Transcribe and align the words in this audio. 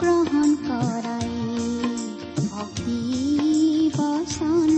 গ্ৰহণ 0.00 0.50
কৰাই 0.64 1.30
ভক্তি 2.48 3.00
বচন 3.96 4.75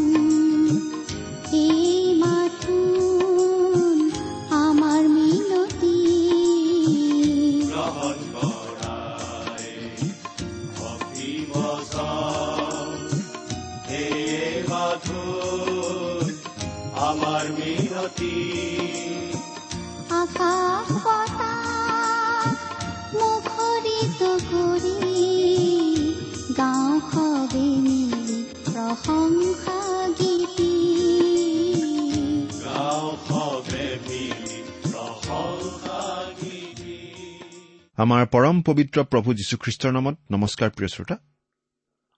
আমাৰ 37.98 38.26
পৰম 38.26 38.62
পবিত্ৰ 38.62 39.02
প্ৰভু 39.04 39.34
যীশুখ্ৰীষ্টৰ 39.34 39.92
নামত 39.92 40.16
নমস্কাৰ 40.30 40.70
প্ৰিয় 40.70 40.88
শ্ৰোতা। 40.88 41.16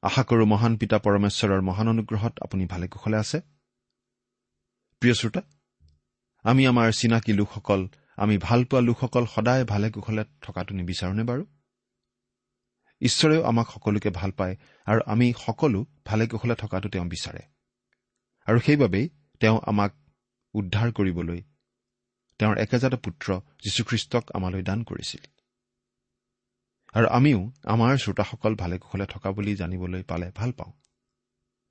আশা 0.03 0.23
কৰো 0.25 0.45
মহান 0.47 0.77
পিতা 0.77 0.99
পৰমেশ্বৰৰ 0.99 1.61
মহান 1.61 1.89
অনুগ্ৰহত 1.89 2.41
আপুনি 2.43 2.67
ভালে 2.67 2.89
কুশলে 2.89 3.17
আছে। 3.17 3.41
প্ৰিয় 5.01 5.15
শ্ৰোতা 5.15 5.43
আমি 6.43 6.67
আমাৰ 6.67 6.93
চিনাকি 6.93 7.33
লোকসকল 7.33 7.89
আমি 8.17 8.39
ভালপোৱা 8.39 8.81
লোকসকল 8.81 9.27
সদায় 9.27 9.65
ভালে 9.65 9.91
কুশলে 9.91 10.25
থকাটো 10.43 10.75
নিবিচাৰোনে 10.75 11.25
বাৰু? 11.25 11.47
ঈশ্বৰেও 13.01 13.43
আমাক 13.43 13.67
সকলোকে 13.71 14.11
ভাল 14.11 14.31
পায় 14.31 14.57
আৰু 14.85 15.01
আমি 15.07 15.33
সকলো 15.47 15.87
ভালে 16.05 16.27
কুশলে 16.27 16.55
থকাটো 16.55 16.89
তেওঁ 16.89 17.05
বিচাৰে। 17.05 17.43
আৰু 18.45 18.59
সেইবাবেই 18.61 19.09
তেওঁ 19.41 19.61
আমাক 19.67 19.93
উদ্ধাৰ 20.55 20.93
কৰিবলৈ 20.93 21.43
তেওঁৰ 22.39 22.59
একেজাত 22.59 22.95
পুত্ৰ 22.95 23.41
যীশুখ্ৰীষ্টক 23.65 24.25
আমালৈ 24.35 24.63
দান 24.63 24.83
কৰিছিল। 24.83 25.40
আৰু 26.95 27.07
আমিও 27.07 27.41
আমাৰ 27.65 27.93
শ্ৰোতাসকল 27.97 28.53
ভালে 28.55 28.79
কুশলে 28.79 29.07
থকা 29.07 29.29
বুলি 29.33 29.53
জানিবলৈ 29.57 30.03
পালে 30.03 30.29
ভাল 30.35 30.51
পাওঁ। 30.53 30.73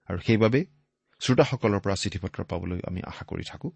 আৰু 0.09 0.19
সেইবাবে 0.19 0.59
শ্ৰোতাসকলৰ 1.21 1.79
পৰা 1.79 1.95
চিঠি 1.95 2.19
পত্ৰ 2.19 2.39
পাবলৈ 2.43 2.79
আমি 2.87 3.01
আশা 3.01 3.23
কৰি 3.25 3.43
থাকোঁ। 3.43 3.71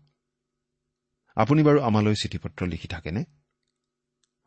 আপুনি 1.38 1.62
বাৰু 1.64 1.80
আমালৈ 1.82 2.16
চিঠি 2.16 2.38
পত্ৰ 2.38 2.62
লিখি 2.68 2.88
থাকেনে? 2.88 3.24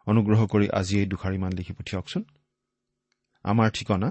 অনুগ্ৰহ 0.07 0.41
কৰি 0.47 0.67
আজি 0.71 0.95
এই 0.99 1.07
দুষাৰিমান 1.07 1.53
লিখি 1.53 1.73
পঠিয়াওকচোন। 1.73 2.23
আমাৰ 3.45 3.69
ঠিকনা 3.71 4.09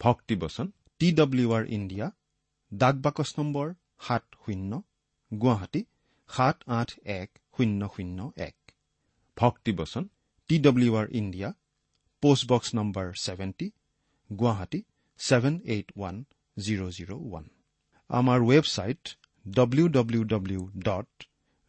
ভক্তিবচন 0.00 0.66
টি 1.00 1.08
ডব্লিউ 1.12 1.48
আৰ 1.52 1.64
ইণ্ডিয়া 1.68 2.06
ডাক 2.72 2.94
বাকচ 2.94 3.30
নম্বৰ 3.38 3.66
সাত 4.00 4.24
শূন্য 4.44 4.82
গুৱাহাটী 5.40 5.82
সাত 6.30 6.56
আঠ 6.66 6.90
এক 7.04 7.28
শূন্য 7.56 7.80
শূন্য 7.96 8.18
এক। 8.36 8.56
ভক্তিবচন 9.36 10.08
T 10.50 10.58
W 10.58 10.92
R 10.96 11.06
India 11.10 11.48
postbox 12.24 12.68
number 12.78 13.06
seventy 13.24 13.66
Guwahati 14.30 14.80
seven 15.20 15.54
eight 15.74 15.88
one 15.96 16.16
zero' 16.56 16.90
zero' 16.96 17.14
one 17.18 17.44
আমাৰ 18.10 18.38
website 18.50 19.02
W 19.46 19.86
W 19.96 20.22
W 20.24 20.60
dot 20.88 21.10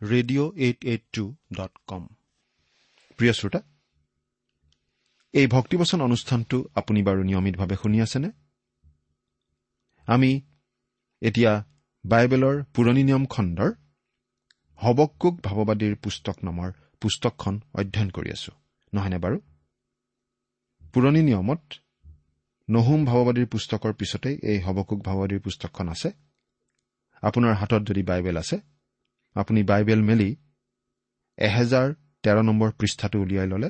radio' 0.01 0.51
eight 0.65 0.79
eight 0.91 1.03
two 1.13 1.23
dot 1.53 1.73
com 1.87 2.03
প্ৰিয় 3.19 3.33
শ্ৰোতা 3.39 3.61
এই 5.33 5.47
ভক্তিবচন 5.47 5.99
অনুষ্ঠানটো 6.01 6.57
আপুনি 6.79 6.99
বাৰু 7.07 7.21
নিয়মিতভাৱে 7.29 7.75
শুনি 7.81 7.97
আছেনে? 8.05 8.29
আমি 10.07 10.31
এতিয়া 11.21 11.51
বাইবেলৰ 12.05 12.55
পুৰণি 12.75 13.03
নিয়ম 13.03 13.23
খণ্ডৰ 13.33 13.71
হবকুক 14.79 15.35
ভাৱবাদীৰ 15.47 15.95
পুস্তক 16.03 16.37
নামৰ 16.47 16.69
পুস্তকখন 17.01 17.55
অধ্যয়ন 17.79 18.09
কৰি 18.09 18.29
আছো। 18.35 18.51
নহয়নে 18.93 19.19
বাৰু? 19.25 19.37
পুৰণি 20.95 21.21
নিয়মত 21.27 21.61
নহুম 22.67 23.01
ভাৱবাদীৰ 23.07 23.47
পুস্তকৰ 23.53 23.93
পিছতেই 23.99 24.35
এই 24.51 24.59
হবকুক 24.65 24.99
ভাৱবাদীৰ 25.07 25.41
পুস্তকখন 25.45 25.87
আছে। 25.93 26.09
আপোনাৰ 27.23 27.53
হাতত 27.61 27.81
যদি 27.89 28.01
বাইবেল 28.09 28.37
আছে 28.43 28.57
আপুনি 29.35 29.61
বাইবেল 29.71 30.01
মেলি 30.09 30.29
এহেজাৰ 31.37 31.87
তেৰ 32.23 32.37
নম্বৰ 32.49 32.69
পৃষ্ঠাটো 32.79 33.17
উলিয়াই 33.23 33.47
ল'লে 33.51 33.69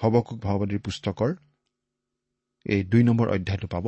হবকুক 0.00 0.38
ভাৱবাদীৰ 0.46 0.80
পুস্তকৰ 0.86 1.30
এই 2.66 2.80
দুই 2.92 3.02
নম্বৰ 3.08 3.26
অধ্যায়টো 3.36 3.68
পাব। 3.74 3.86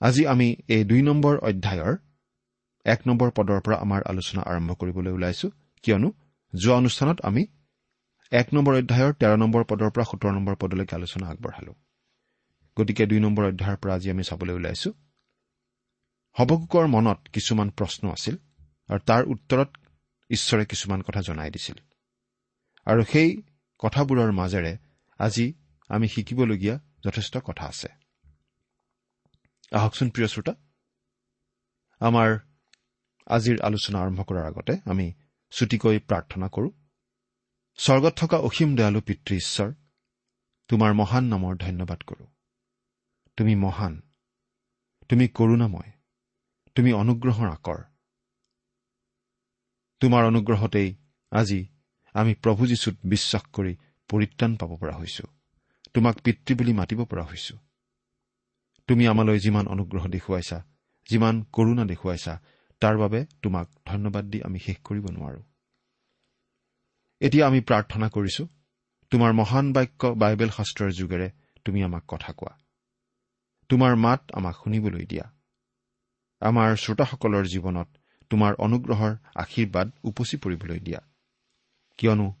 আজি 0.00 0.22
আমি 0.32 0.48
এই 0.74 0.82
দুই 0.90 1.02
নম্বৰ 1.08 1.34
অধ্যায়ৰ 1.48 1.94
এক 2.86 3.00
নম্বৰ 3.08 3.28
পদৰ 3.36 3.58
পৰা 3.64 3.76
আমাৰ 3.84 4.00
আলোচনা 4.10 4.42
আৰম্ভ 4.50 4.70
কৰিবলৈ 4.80 5.12
ওলাইছো। 5.16 5.46
কিয়নো 5.84 6.08
যোৱা 6.52 6.74
অনুষ্ঠানত 6.80 7.18
আমি 7.28 7.42
এক 8.32 8.48
নম্বৰ 8.54 8.74
অধ্যায়ৰ 8.74 9.12
তেৰ 9.12 9.36
নম্বৰ 9.36 9.64
পদৰ 9.64 9.90
পৰা 9.90 10.04
সোতৰ 10.04 10.32
নম্বৰ 10.32 10.54
পদলৈকে 10.56 10.96
আলোচনা 10.96 11.26
আগবঢ়ালো। 11.28 11.72
গতিকে 12.76 13.06
দুই 13.06 13.20
নম্বৰ 13.20 13.44
অধ্যায়ৰ 13.44 13.76
পৰা 13.76 13.94
আজি 13.94 14.10
আমি 14.10 14.24
চাবলৈ 14.24 14.54
ওলাইছো। 14.54 14.90
হবকুকৰ 16.36 16.86
মনত 16.86 17.18
কিছুমান 17.32 17.70
প্ৰশ্ন 17.70 18.10
আছিল 18.10 18.36
আৰু 18.88 19.00
তাৰ 19.06 19.22
উত্তৰত 19.24 19.70
ঈশ্বৰে 20.30 20.64
কিছুমান 20.66 21.02
কথা 21.02 21.20
জনাই 21.22 21.50
দিছিল। 21.50 21.76
আৰু 22.86 23.04
সেই 23.04 23.42
কথাবোৰৰ 23.78 24.32
মাজেৰে 24.32 24.78
আজি 25.18 25.54
আমি 25.88 26.08
শিকিবলগীয়া 26.08 26.80
যথেষ্ট 27.04 27.38
কথা 27.44 27.64
আছে। 27.66 27.88
আহকচোন 29.72 30.10
প্ৰিয় 30.10 30.28
শ্ৰোতা 30.28 30.54
আমাৰ 32.00 32.38
আজিৰ 33.26 33.60
আলোচনা 33.60 33.98
আৰম্ভ 34.00 34.20
কৰাৰ 34.22 34.46
আগতে 34.46 34.80
আমি 34.84 35.14
চুটিকৈ 35.50 35.98
প্ৰাৰ্থনা 35.98 36.48
কৰোঁ। 36.48 36.70
স্বৰ্গত 37.78 38.12
থকা 38.16 38.36
অসীম 38.38 38.76
দয়ালু 38.76 39.00
পিতৃ 39.00 39.36
ঈশ্বৰ 39.36 39.74
তোমাৰ 40.68 40.94
মহান 40.94 41.24
নামৰ 41.24 41.56
ধন্যবাদ 41.56 42.02
কৰোঁ। 42.02 42.26
তুমি 43.36 43.54
মহান 43.54 44.02
তুমি 45.08 45.28
কৰোণাময় 45.28 45.90
তুমি 46.74 46.92
অনুগ্ৰহৰ 46.92 47.48
আকৰ। 47.48 47.78
তোমাৰ 50.00 50.24
অনুগ্ৰহতেই 50.24 50.94
আজি 51.30 51.66
আমি 52.14 52.34
প্ৰভু 52.34 52.66
যীশুত 52.66 52.96
বিশ্বাস 53.04 53.42
কৰি 53.52 53.76
পৰিত্ৰাণ 54.08 54.56
পাব 54.56 54.76
পৰা 54.76 54.94
হৈছো। 54.96 55.24
তোমাক 55.94 56.16
পিতৃ 56.16 56.54
বুলি 56.54 56.72
মাতিব 56.72 57.04
পৰা 57.04 57.24
হৈছো। 57.24 57.58
তুমি 58.88 59.06
আমালৈ 59.06 59.38
যিমান 59.38 59.66
অনুগ্ৰহ 59.66 60.08
দেখুৱাইছা 60.08 60.58
যিমান 61.08 61.44
কৰোণা 61.52 61.84
দেখুৱাইছা 61.84 62.34
তাৰ 62.80 62.96
বাবে 62.98 63.26
তোমাক 63.42 63.66
ধন্যবাদ 63.86 64.24
দি 64.24 64.42
আমি 64.42 64.58
শেষ 64.58 64.76
কৰিব 64.84 65.06
নোৱাৰো। 65.10 65.42
এতিয়া 67.20 67.46
আমি 67.46 67.60
প্ৰাৰ্থনা 67.60 68.08
কৰিছো 68.08 68.46
তোমাৰ 69.10 69.32
মহান 69.32 69.72
বাক্য 69.72 70.06
বাইবেল 70.06 70.50
শাস্ত্ৰৰ 70.50 70.92
যোগেৰে 70.92 71.30
তুমি 71.64 71.82
আমাক 71.82 72.04
কথা 72.08 72.32
কোৱা। 72.32 72.58
তোমাৰ 73.68 73.96
মাত 73.96 74.20
আমাক 74.32 74.56
শুনিবলৈ 74.64 75.06
দিয়া। 75.06 75.32
আমাৰ 76.40 76.76
শ্ৰোতাসকলৰ 76.76 77.46
জীৱনত 77.46 77.88
তোমাৰ 78.30 78.54
অনুগ্ৰহৰ 78.54 79.16
আশীৰ্বাদ 79.34 79.92
উপচি 80.04 80.36
পৰিবলৈ 80.36 80.80
দিয়া। 80.80 81.00
কিয়নো 81.98 82.34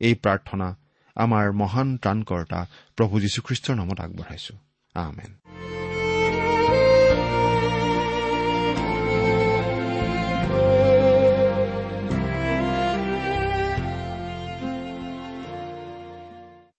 এই 0.00 0.14
প্ৰাৰ্থনা 0.14 0.76
আমাৰ 1.16 1.52
মহান 1.52 1.96
ত্ৰাণকৰ্তা 1.96 2.66
প্ৰভু 2.96 3.20
যীশুখ্ৰীষ্টৰ 3.20 3.74
নামত 3.76 4.00
আগবঢ়াইছো। 4.00 4.54
আমেন। 4.94 5.71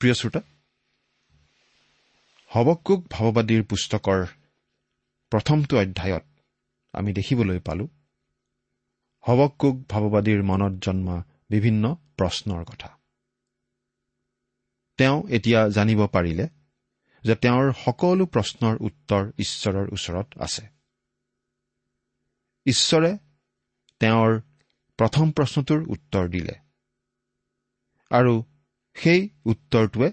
প্ৰিয় 0.03 0.15
শ্ৰোতা 0.19 0.41
হবকুক 2.51 3.01
ভাৱবাদীৰ 3.09 3.61
পুস্তকৰ 3.63 4.25
প্ৰথমটো 5.31 5.73
অধ্যায়ত 5.77 6.25
আমি 6.93 7.13
দেখিবলৈ 7.13 7.59
পালো 7.59 7.85
হবকুক 9.23 9.75
ভাৱবাদীৰ 9.89 10.43
মনত 10.43 10.73
জন্মা 10.85 11.17
বিভিন্ন 11.49 11.83
প্ৰশ্নৰ 12.17 12.61
কথা। 12.65 12.89
তেওঁ 14.99 15.17
এতিয়া 15.29 15.59
জানিব 15.69 16.01
পাৰিলে 16.07 16.45
যে 17.23 17.35
তেওঁৰ 17.35 17.65
সকলো 17.85 18.23
প্ৰশ্নৰ 18.25 18.75
উত্তৰ 18.81 19.23
ঈশ্বৰৰ 19.37 19.85
ওচৰত 19.93 20.27
আছে। 20.39 20.63
ঈশ্বৰে 22.65 23.11
তেওঁৰ 24.01 24.31
প্ৰথম 24.99 25.31
প্ৰশ্নটোৰ 25.31 25.81
উত্তৰ 25.87 26.25
দিলে 26.29 26.55
আৰু 28.11 28.33
সেই 28.95 29.29
উত্তৰটোৱে 29.45 30.09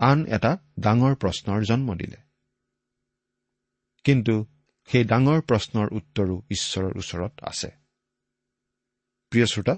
আন 0.00 0.26
এটা 0.26 0.52
ডাঙৰ 0.80 1.14
প্ৰশ্নৰ 1.14 1.64
জন্ম 1.64 1.94
দিলে। 1.94 2.18
কিন্তু 4.04 4.34
সেই 4.88 5.04
ডাঙৰ 5.04 5.40
প্ৰশ্নৰ 5.40 5.86
উত্তৰো 5.92 6.36
ঈশ্বৰৰ 6.50 6.92
ওচৰত 6.98 7.32
আছে। 7.42 7.70
প্ৰিয় 9.32 9.46
শ্ৰোতা 9.46 9.74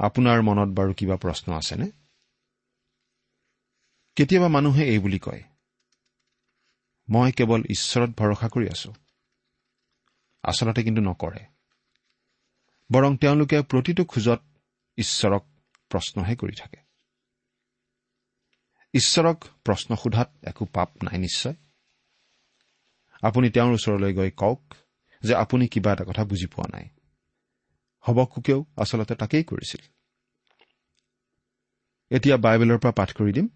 আপোনাৰ 0.00 0.42
মনত 0.42 0.68
বাৰু 0.68 0.92
কিবা 0.94 1.16
প্ৰশ্ন 1.16 1.52
আছেনে? 1.52 1.86
কেতিয়াবা 4.16 4.48
মানুহে 4.48 4.84
এই 4.84 4.98
বুলি 4.98 5.18
কয় 5.18 5.42
মই 7.08 7.32
কেৱল 7.32 7.60
ঈশ্বৰত 7.70 8.10
ভৰসা 8.10 8.48
কৰি 8.48 8.66
আছো। 8.68 8.90
আচলতে 10.42 10.82
কিন্তু 10.82 11.00
নকৰে। 11.02 11.42
বৰং 12.90 13.16
তেওঁলোকে 13.16 13.62
প্ৰতিটো 13.62 14.04
খোজত 14.04 14.40
ঈশ্বৰক 14.98 15.49
প্ৰশ্নহে 15.90 16.34
কৰি 16.36 16.54
থাকে। 16.56 16.80
ঈশ্বৰক 18.94 19.44
প্ৰশ্ন 19.64 19.96
সোধাত 19.96 20.30
একো 20.42 20.64
পাপ 20.64 20.90
নাই 21.02 21.18
নিশ্চয়। 21.18 21.54
আপুনি 23.22 23.50
তেওঁৰ 23.50 23.72
ওচৰলৈ 23.72 24.14
গৈ 24.14 24.30
কওক 24.30 24.74
যে 25.22 25.34
আপুনি 25.34 25.68
কিবা 25.68 25.92
এটা 25.92 26.04
কথা 26.04 26.24
বুজি 26.24 26.46
পোৱা 26.46 26.68
নাই। 26.72 26.88
হবকুকেও 28.00 28.66
আচলতে 28.76 29.14
তাকেই 29.14 29.44
কৰিছিল। 29.44 29.82
এতিয়া 32.10 32.36
বাইবেলৰ 32.36 32.78
পৰা 32.78 32.92
পাঠ 32.92 33.10
কৰি 33.12 33.32
দিম। 33.32 33.48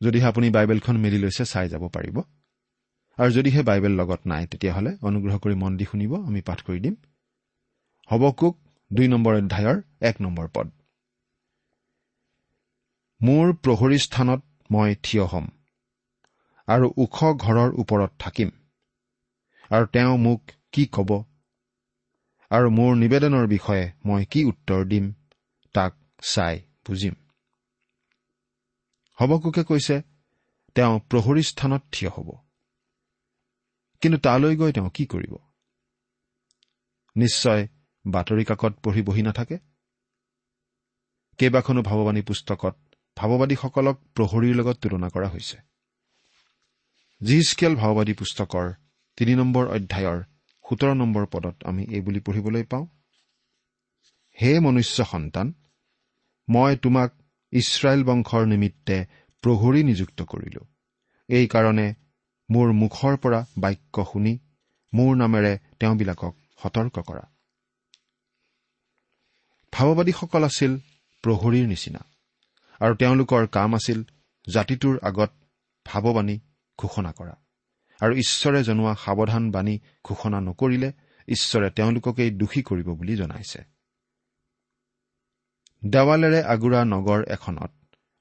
যদিহে 0.00 0.26
আপুনি 0.26 0.50
বাইবেলখন 0.50 0.96
মেলি 0.96 1.18
লৈছে 1.18 1.44
চাই 1.44 1.68
যাব 1.68 1.88
পাৰিব। 1.88 2.16
আৰু 3.18 3.30
যদিহে 3.30 3.62
বাইবেল 3.62 3.92
লগত 3.92 4.20
নাই 4.26 4.46
তেতিয়াহ'লে 4.46 4.96
অনুগ্ৰহ 5.02 5.38
কৰি 5.38 5.54
মন 5.54 5.76
দি 5.76 5.84
শুনিব 5.84 6.14
আমি 6.14 6.40
পাঠ 6.40 6.62
কৰি 6.62 6.80
দিম। 6.80 6.94
হবকুক 8.12 8.54
দুই 8.92 9.08
নম্বৰ 9.08 9.34
অধ্যায়ৰ 9.34 9.82
এক 10.00 10.16
নম্বৰ 10.20 10.48
পদ। 10.54 10.70
মোৰ 13.20 13.52
প্ৰহৰী 13.52 13.98
স্থানত 13.98 14.40
মই 14.70 14.94
থিয় 15.02 15.24
হ'ম 15.24 15.46
আৰু 16.68 16.94
ওখ 16.96 17.16
ঘৰৰ 17.36 17.70
ওপৰত 17.74 18.10
থাকিম। 18.18 18.50
আৰু 19.70 19.86
তেওঁ 19.86 20.18
মোক 20.18 20.42
কি 20.72 20.86
ক'ব? 20.86 21.10
আৰু 22.50 22.70
মোৰ 22.70 22.96
নিবেদনৰ 22.96 23.46
বিষয়ে 23.46 23.92
মই 24.04 24.24
কি 24.24 24.44
উত্তৰ 24.44 24.84
দিম? 24.84 25.12
তাক 25.74 25.92
চাই 26.22 26.60
বুজিম। 26.88 27.14
হবকুকে 29.18 29.64
কৈছে 29.64 30.02
তেওঁ 30.74 31.00
প্ৰহৰী 31.10 31.42
স্থানত 31.42 31.82
থিয় 31.92 32.10
হ'ব। 32.10 32.28
কিন্তু 34.00 34.18
তালৈ 34.18 34.56
গৈ 34.56 34.72
তেওঁ 34.72 34.90
কি 34.90 35.06
কৰিব? 35.06 35.34
নিশ্চয় 37.16 37.68
বাতৰি 38.06 38.44
কাকত 38.44 38.72
পঢ়ি 38.84 39.02
বহি 39.02 39.22
নাথাকে? 39.22 39.58
কেইবাখনো 41.38 41.82
ভাৱবাণী 41.82 42.22
পুস্তকত 42.22 42.76
ভাৱবাদীসকলক 43.16 43.96
প্ৰহৰীৰ 44.14 44.54
লগত 44.54 44.76
তুলনা 44.76 45.08
কৰা 45.08 45.28
হৈছে। 45.28 45.56
জিহিচকেল 47.20 47.74
ভাওবাদী 47.76 48.12
পুস্তকৰ 48.12 48.66
তিনি 49.16 49.34
নম্বৰ 49.34 49.64
অধ্যায়ৰ 49.66 50.18
সোতৰ 50.64 50.94
নম্বৰ 50.94 51.24
পদত 51.26 51.56
আমি 51.64 51.82
এই 51.84 52.00
বুলি 52.00 52.20
পঢ়িবলৈ 52.20 52.62
পাওঁ 52.62 52.86
হে 54.36 54.60
মনুষ্য 54.60 55.04
সন্তান 55.04 55.46
মই 56.48 56.76
তোমাক 56.76 57.10
ইছৰাইল 57.52 58.00
বংশৰ 58.04 58.46
নিমিত্তে 58.46 58.96
প্ৰহৰী 59.42 59.80
নিযুক্ত 59.84 60.22
কৰিলো। 60.22 60.62
এইকাৰণে 61.28 61.86
মোৰ 62.50 62.72
মুখৰ 62.72 63.14
পৰা 63.16 63.40
বাক্য 63.58 63.96
শুনি 64.12 64.38
মোৰ 64.92 65.16
নামেৰে 65.16 65.52
তেওঁবিলাকক 65.80 66.34
সতৰ্ক 66.62 66.96
কৰা। 67.00 67.24
ভাৱবাদীসকল 69.72 70.44
আছিল 70.44 70.72
প্ৰহৰীৰ 71.24 71.66
নিচিনা। 71.66 72.00
আৰু 72.84 72.94
তেওঁলোকৰ 72.94 73.46
কাম 73.46 73.74
আছিল 73.74 74.04
জাতিটোৰ 74.54 74.98
আগত 75.02 75.30
ভাৱবাণী 75.86 76.40
ঘোষণা 76.78 77.12
কৰা। 77.12 77.34
আৰু 78.00 78.14
ঈশ্বৰে 78.14 78.64
জনোৱা 78.64 78.94
সাৱধান 78.94 79.50
বাণী 79.50 79.78
ঘোষণা 80.04 80.40
নকৰিলে 80.40 80.92
ঈশ্বৰে 81.28 81.70
তেওঁলোককেই 81.70 82.30
দোষী 82.30 82.62
কৰিব 82.62 82.88
বুলি 82.88 83.16
জনাইছে। 83.16 83.64
দেৱালেৰে 85.86 86.42
আগুৰা 86.42 86.84
নগৰ 86.84 87.24
এখনত 87.28 87.72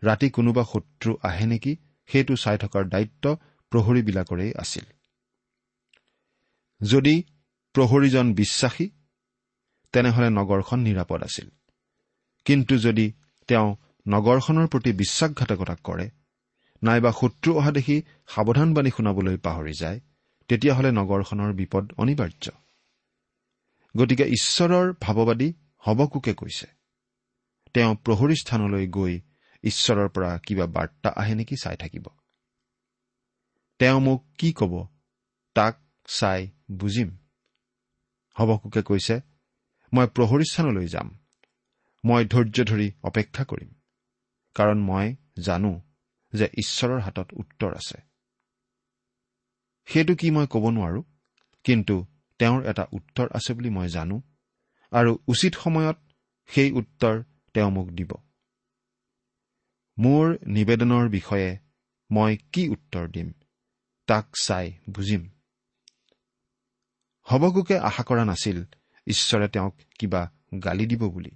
ৰাতি 0.04 0.30
কোনোবা 0.30 0.64
শত্ৰু 0.64 1.18
আহে 1.24 1.46
নেকি 1.46 1.76
সেইটো 2.06 2.36
চাই 2.36 2.58
থকাৰ 2.58 2.84
দায়িত্ব 2.86 3.38
প্ৰহৰীবিলাকৰেই 3.72 4.54
আছিল। 4.60 4.86
যদি 6.82 7.24
প্ৰহৰীজন 7.74 8.34
বিশ্বাসী 8.34 8.90
তেনেহলে 9.92 10.30
নগৰখন 10.30 10.80
নিৰাপদ 10.80 11.24
আছিল। 11.24 11.50
কিন্তু 12.46 12.78
যদি 12.78 13.14
তেওঁ 13.48 13.76
নগৰখনৰ 14.06 14.68
প্ৰতি 14.68 14.92
বিশ্বাসঘাতকতা 14.94 15.76
কৰে 15.84 16.10
নাইবা 16.84 17.12
শত্ৰু 17.12 17.58
অহা 17.58 17.72
দেখি 17.72 18.02
সাৱধানবাণী 18.28 18.90
শুনাবলৈ 18.90 19.38
পাহৰি 19.38 19.74
যায় 19.74 20.00
তেতিয়াহ'লে 20.50 20.92
নগৰখনৰ 20.92 21.54
বিপদ 21.54 21.94
অনিবাৰ্য। 21.98 22.46
গতিকে 23.98 24.24
ঈশ্বৰৰ 24.24 24.94
ভাৱবাদী 25.02 25.54
হবকোকে 25.78 26.34
কৈছে। 26.34 26.68
তেওঁ 27.74 27.96
প্ৰহৰী 27.96 28.36
স্থানলৈ 28.36 28.88
গৈ 28.88 29.20
ঈশ্বৰৰ 29.64 30.10
পৰা 30.10 30.38
কিবা 30.38 30.66
বাৰ্তা 30.68 31.10
আহে 31.10 31.36
নেকি 31.36 31.56
চাই 31.56 31.78
থাকিব। 31.78 32.06
তেওঁ 33.80 34.00
মোক 34.00 34.26
কি 34.38 34.54
ক'ব 34.54 34.88
তাক 35.56 35.76
চাই 36.08 36.50
বুজিম। 36.72 37.10
হবকোকে 38.40 38.82
কৈছে 38.82 39.16
মই 39.94 40.08
প্ৰহৰী 40.08 40.46
স্থানলৈ 40.52 40.88
যাম। 40.88 41.08
মই 42.04 42.26
ধৈৰ্য 42.26 42.64
ধৰি 42.64 42.92
অপেক্ষা 43.04 43.44
কৰিম। 43.44 43.72
কাৰণ 44.56 44.80
মই 44.84 45.16
জানো 45.40 45.82
যে 46.34 46.46
ঈশ্বৰৰ 46.58 47.00
হাতত 47.00 47.28
উত্তৰ 47.34 47.72
আছে। 47.76 47.98
সেইটো 49.88 50.16
কি 50.16 50.32
মই 50.32 50.48
ক'ব 50.50 50.70
নোৱাৰো 50.70 51.02
কিন্তু 51.64 51.96
তেওঁৰ 52.40 52.62
এটা 52.66 52.88
উত্তৰ 52.92 53.28
আছে 53.32 53.54
বুলি 53.54 53.70
মই 53.70 53.88
জানো 53.90 54.22
আৰু 54.92 55.12
উচিত 55.28 55.54
সময়ত 55.56 55.98
সেই 56.50 56.72
উত্তৰ 56.72 57.24
তেওঁ 57.54 57.72
মোক 57.72 57.88
দিব। 57.90 58.12
মোৰ 59.98 60.26
নিবেদনৰ 60.48 61.10
বিষয়ে 61.10 61.60
মই 62.12 62.38
কি 62.54 62.70
উত্তৰ 62.70 63.08
দিম 63.08 63.34
তাক 64.08 64.26
চাই 64.42 64.74
বুজিম। 64.90 65.30
হবগোকে 67.24 67.78
আশা 67.80 68.04
কৰা 68.04 68.24
নাছিল 68.26 68.64
ঈশ্বৰে 69.08 69.48
তেওঁক 69.48 69.76
কিবা 70.00 70.32
গালি 70.64 70.86
দিব 70.86 71.04
বুলি। 71.10 71.32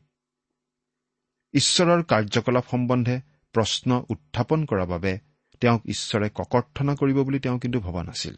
ঈশ্বৰৰ 1.54 2.04
কাৰ্যকলাপ 2.04 2.64
সম্বন্ধে 2.72 3.22
প্ৰশ্ন 3.54 4.04
উত্থাপন 4.10 4.66
কৰাৰ 4.66 4.88
বাবে 4.88 5.20
তেওঁক 5.62 5.82
ঈশ্বৰে 5.86 6.30
ককৰ্থনা 6.30 6.96
কৰিব 6.96 7.24
বুলি 7.24 7.40
তেওঁ 7.40 7.60
কিন্তু 7.60 7.80
ভবা 7.80 8.04
নাছিল। 8.04 8.36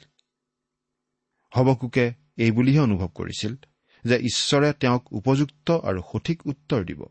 হবকুকে 1.56 2.14
এই 2.38 2.52
বুলিহে 2.52 2.80
অনুভৱ 2.80 3.08
কৰিছিল 3.08 3.56
যে 4.04 4.16
ঈশ্বৰে 4.16 4.74
তেওঁক 4.74 5.14
উপযুক্ত 5.14 5.72
আৰু 5.72 6.02
সঠিক 6.14 6.48
উত্তৰ 6.48 6.86
দিব 6.86 7.06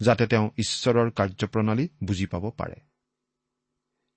যাতে 0.00 0.26
তেওঁ 0.26 0.50
ঈশ্বৰৰ 0.56 1.10
কাৰ্যপ্ৰণালী 1.10 1.88
বুজি 2.04 2.26
পাব 2.26 2.50
পাৰে। 2.50 2.74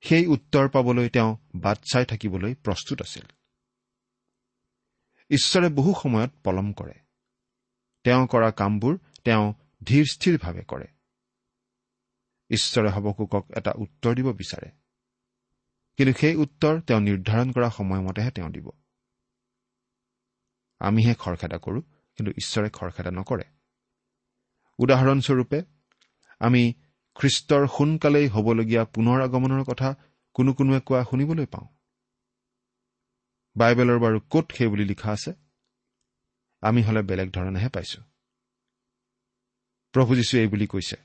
সেই 0.01 0.25
উত্তৰ 0.25 0.69
পাবলৈ 0.69 1.09
তেওঁ 1.09 1.37
বাট 1.55 1.77
চাই 1.91 2.05
থাকিবলৈ 2.05 2.55
প্ৰস্তুত 2.55 3.01
আছিল। 3.01 3.23
ঈশ্বৰে 5.29 5.69
বহু 5.69 5.93
সময়ত 6.03 6.31
পলম 6.43 6.73
কৰে। 6.73 6.93
তেওঁ 8.03 8.27
কৰা 8.27 8.51
কামবোৰ 8.51 8.99
তেওঁ 9.23 9.53
ধীৰ 9.83 10.05
স্থিৰভাৱে 10.11 10.63
কৰে। 10.63 10.96
ঈশ্বৰে 12.49 12.89
হবকুকক 12.89 13.51
এটা 13.57 13.71
উত্তৰ 13.77 14.15
দিব 14.15 14.33
বিচাৰে। 14.33 14.71
কিন্তু 15.97 16.19
সেই 16.19 16.35
উত্তৰ 16.35 16.81
তেওঁ 16.81 16.99
নিৰ্ধাৰণ 16.99 17.51
কৰা 17.51 17.69
সময়মতেহে 17.69 18.31
তেওঁ 18.31 18.49
দিব। 18.49 18.71
আমিহে 20.79 21.13
খৰখেদা 21.15 21.57
কৰোঁ 21.57 21.81
কিন্তু 21.81 22.31
ঈশ্বৰে 22.31 22.69
খৰখেদা 22.69 23.11
নকৰে। 23.11 23.43
উদাহৰণস্বৰূপে 24.77 25.61
আমি 26.39 26.73
খ্ৰীষ্টৰ 27.15 27.67
সোনকালেই 27.67 28.27
হ'বলগীয়া 28.27 28.85
পুনৰ 28.85 29.21
আগমনৰ 29.21 29.63
কথা 29.63 29.95
কোনো 30.33 30.53
কোনোৱে 30.53 30.79
কোৱা 30.79 31.03
শুনিবলৈ 31.03 31.45
পাওঁ। 31.45 31.67
বাইবেলৰ 33.55 33.99
বাৰু 33.99 34.19
ক'ত 34.19 34.51
সেই 34.51 34.67
বুলি 34.67 34.85
লিখা 34.85 35.11
আছে? 35.11 35.33
আমি 36.61 36.81
হ'লে 36.83 37.01
বেলেগ 37.01 37.31
ধৰণেহে 37.31 37.69
পাইছো। 37.69 38.01
প্ৰভু 39.91 40.15
যীশুৱে 40.15 40.41
এই 40.41 40.47
বুলি 40.47 40.67
কৈছে 40.67 40.95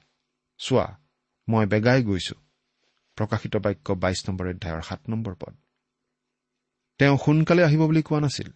চোৱা 0.58 1.01
মই 1.52 1.66
বেগাই 1.66 2.00
গৈছো। 2.02 2.34
প্ৰকাশিত 3.18 3.54
বাক্য 3.56 3.94
বাইছ 3.94 4.18
নম্বৰ 4.28 4.46
অধ্যায়ৰ 4.48 4.82
সাত 4.82 5.00
নম্বৰ 5.08 5.34
পদ। 5.34 5.54
তেওঁ 7.00 7.16
সোনকালে 7.24 7.62
আহিব 7.64 7.82
বুলি 7.86 8.02
কোৱা 8.02 8.20
নাছিল। 8.20 8.48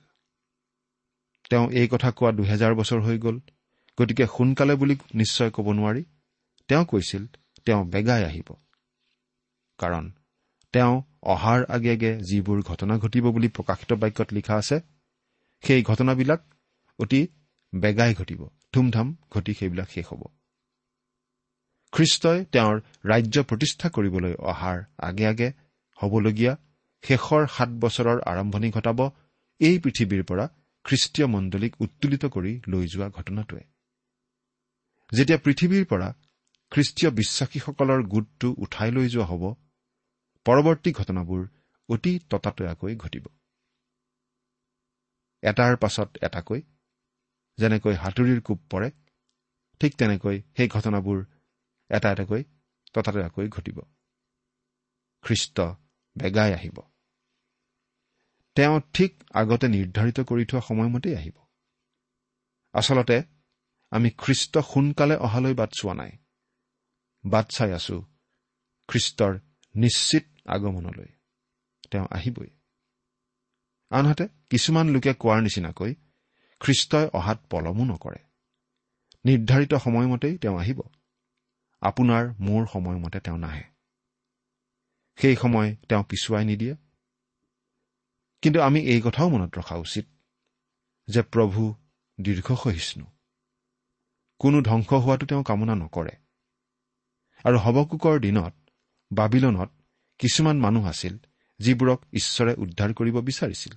তেওঁ 1.51 1.67
এই 1.71 1.89
কথা 1.89 2.11
কোৱা 2.11 2.31
দুহেজাৰ 2.33 2.73
বছৰ 2.75 3.01
হৈ 3.01 3.19
গ'ল। 3.19 3.37
গতিকে 3.99 4.25
সোনকালে 4.27 4.75
বুলি 4.75 4.95
নিশ্চয় 5.15 5.51
ক'ব 5.51 5.67
নোৱাৰি। 5.73 6.03
তেওঁ 6.69 6.85
কৈছিল 6.85 7.23
তেওঁ 7.65 7.83
বেগাই 7.85 8.23
আহিব। 8.25 8.49
কাৰণ 9.79 10.05
তেওঁ 10.75 10.95
অহাৰ 11.23 11.61
আগে 11.69 11.91
আগে 11.93 12.11
যিবোৰ 12.23 12.59
ঘটনা 12.63 12.95
ঘটিব 12.99 13.25
বুলি 13.31 13.49
প্ৰকাশিত 13.49 13.93
বাক্যত 13.93 14.29
লিখা 14.33 14.55
আছে 14.55 14.77
সেই 15.65 15.83
ঘটনাবিলাক 15.83 16.41
অতি 16.99 17.21
বেগাই 17.73 18.13
ঘটিব। 18.15 18.41
ধুমধাম 18.73 19.09
ঘটি 19.31 19.53
সেইবিলাক 19.55 19.89
শেষ 19.91 20.07
হ'ব। 20.07 20.23
খ্ৰীষ্টই 21.93 22.39
তেওঁৰ 22.53 22.77
ৰাজ্য 23.05 23.43
প্ৰতিষ্ঠা 23.51 23.89
কৰিবলৈ 23.89 24.35
অহাৰ 24.53 24.79
আগে 25.09 25.27
আগে 25.27 25.49
হ'বলগীয়া 25.99 26.53
শেষৰ 27.05 27.43
সাত 27.47 27.71
বছৰৰ 27.81 28.19
আৰম্ভণি 28.27 28.71
ঘটাব 28.71 28.99
এই 29.61 29.77
পৃথিৱীৰ 29.79 30.23
পৰা 30.31 30.45
খ্ৰীষ্টীয় 30.85 31.27
মণ্ডলীক 31.27 31.73
উত্তোলিত 31.81 32.25
কৰি 32.35 32.53
লৈ 32.69 32.85
যোৱা 32.87 33.09
ঘটনাটোৱে। 33.11 33.65
যেতিয়া 35.13 35.39
পৃথিৱীৰ 35.39 35.85
পৰা 35.85 36.09
খ্ৰীষ্টীয় 36.73 37.11
বিশ্বাসীসকলৰ 37.11 38.01
গোটটো 38.09 38.49
উঠাই 38.59 38.91
লৈ 38.91 39.07
যোৱা 39.09 39.27
হ'ব 39.27 39.45
পৰৱৰ্তী 40.47 40.91
ঘটনাবোৰ 40.93 41.43
অতি 41.89 42.13
ততাতৈয়াকৈ 42.31 42.93
ঘটিব। 42.97 43.25
এটাৰ 45.43 45.77
পাছত 45.77 46.09
এটাকৈ 46.23 46.61
যেনেকৈ 47.59 47.95
হাতুৰিৰ 48.03 48.41
কোব 48.41 48.59
পৰে 48.71 48.89
ঠিক 49.81 49.93
তেনেকৈ 49.99 50.37
সেই 50.57 50.69
ঘটনাবোৰ 50.69 51.19
এটা 51.91 52.13
এটাকৈ 52.13 52.45
ততাতৈয়াকৈ 52.93 53.49
ঘটিব। 53.49 53.81
খ্ৰীষ্ট 55.23 55.61
বেগাই 56.19 56.55
আহিব। 56.55 56.83
তেওঁ 58.55 58.81
ঠিক 58.95 59.25
আগতে 59.35 59.67
নিৰ্ধাৰিত 59.69 60.21
কৰি 60.21 60.45
থোৱা 60.45 60.61
সময়মতেই 60.61 61.17
আহিব। 61.17 61.37
আচলতে 62.73 63.23
আমি 63.91 64.11
খ্ৰীষ্ট 64.11 64.59
সোনকালে 64.59 65.17
অহালৈ 65.17 65.55
বাট 65.55 65.71
চোৱা 65.81 65.95
নাই। 65.95 66.13
বাট 67.25 67.51
চাই 67.51 67.73
আছো 67.73 67.97
খ্ৰীষ্টৰ 68.89 69.39
নিশ্চিত 69.75 70.25
আগমনলৈ। 70.47 71.09
তেওঁ 71.91 72.07
আহিবই। 72.11 72.51
আনহাতে 73.91 74.29
কিছুমান 74.51 74.89
লোকে 74.89 75.15
কোৱাৰ 75.15 75.43
নিচিনাকৈ 75.43 75.95
খ্ৰীষ্টই 76.61 77.07
অহাত 77.13 77.39
পলমো 77.51 77.85
নকৰে। 77.85 78.19
নিৰ্ধাৰিত 79.25 79.75
সময়মতেই 79.75 80.39
তেওঁ 80.39 80.59
আহিব। 80.59 80.81
আপোনাৰ 81.81 82.35
মোৰ 82.41 82.67
সময়মতে 82.73 83.21
তেওঁ 83.21 83.39
নাহে। 83.39 83.65
সেই 85.17 85.37
সময় 85.37 85.77
তেওঁ 85.89 86.05
পিছুৱাই 86.05 86.45
নিদিয়ে। 86.45 86.75
কিন্তু 88.43 88.61
আমি 88.61 88.81
এই 88.81 89.01
কথাও 89.05 89.29
মনত 89.29 89.59
ৰখা 89.59 89.77
উচিত 89.77 90.07
যে 91.09 91.23
প্ৰভু 91.23 91.75
দীৰ্ঘসহিষ্ণু 92.21 93.07
কোনো 94.39 94.63
ধ্বংস 94.63 94.93
হোৱাটো 94.93 95.27
তেওঁ 95.27 95.45
কামনা 95.45 95.75
নকৰে। 95.75 96.11
আৰু 97.45 97.59
হৱকোকৰ 97.59 98.21
দিনত 98.21 98.55
বাবিলনত 99.13 99.71
কিছুমান 100.19 100.59
মানুহ 100.59 100.87
আছিল 100.87 101.19
যিবোৰক 101.59 102.05
ঈশ্বৰে 102.13 102.55
উদ্ধাৰ 102.55 102.95
কৰিব 102.95 103.21
বিচাৰিছিল। 103.21 103.73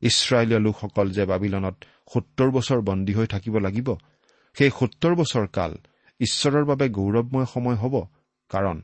ইছৰাইলীয় 0.00 0.58
লোকসকল 0.58 1.10
যে 1.10 1.24
বাবিলনত 1.24 1.84
সত্তৰ 2.14 2.50
বছৰ 2.50 2.80
বন্দী 2.80 3.14
হৈ 3.14 3.26
থাকিব 3.26 3.58
লাগিব 3.58 3.94
সেই 4.54 4.70
সত্তৰ 4.80 5.14
বছৰ 5.14 5.46
কাল 5.46 5.76
ঈশ্বৰৰ 6.20 6.64
বাবে 6.64 6.88
গৌৰৱময় 6.88 7.46
সময় 7.46 7.76
হ'ব 7.76 7.94
কাৰণ 8.48 8.82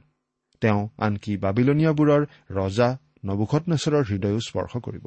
তেওঁ 0.61 0.89
আনকি 0.99 1.37
বাবিলনীয়াবোৰৰ 1.37 2.23
ৰজা 2.51 2.99
নবুখতনেশ্বৰৰ 3.25 4.05
হৃদয়ো 4.05 4.41
স্পৰ্শ 4.41 4.77
কৰিব। 4.77 5.07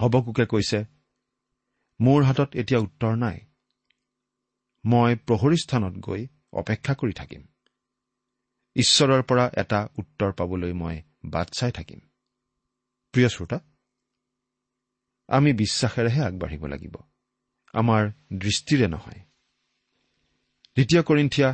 হবকুকে 0.00 0.46
কৈছে 0.46 0.84
মোৰ 2.00 2.22
হাতত 2.22 2.56
এতিয়া 2.56 2.80
উত্তৰ 2.80 3.16
নাই। 3.16 3.40
মই 4.84 5.16
প্ৰহৰী 5.26 5.56
স্থানত 5.56 5.94
গৈ 5.98 6.26
অপেক্ষা 6.52 6.94
কৰি 6.94 7.12
থাকিম। 7.12 7.42
ঈশ্বৰৰ 8.76 9.22
পৰা 9.22 9.50
এটা 9.56 9.88
উত্তৰ 9.98 10.32
পাবলৈ 10.32 10.72
মই 10.72 11.02
বাট 11.24 11.50
চাই 11.50 11.72
থাকিম। 11.72 12.00
প্ৰিয় 13.12 13.28
শ্ৰোতা 13.28 13.60
আমি 15.28 15.52
বিশ্বাসেৰেহে 15.52 16.20
আগবাঢ়িব 16.24 16.66
লাগিব। 16.66 16.96
আমাৰ 17.72 18.10
দৃষ্টিৰে 18.32 18.88
নহয়। 18.88 19.29
দ্বিতীয় 20.80 21.02
কৰিন্ঠিয়া 21.02 21.48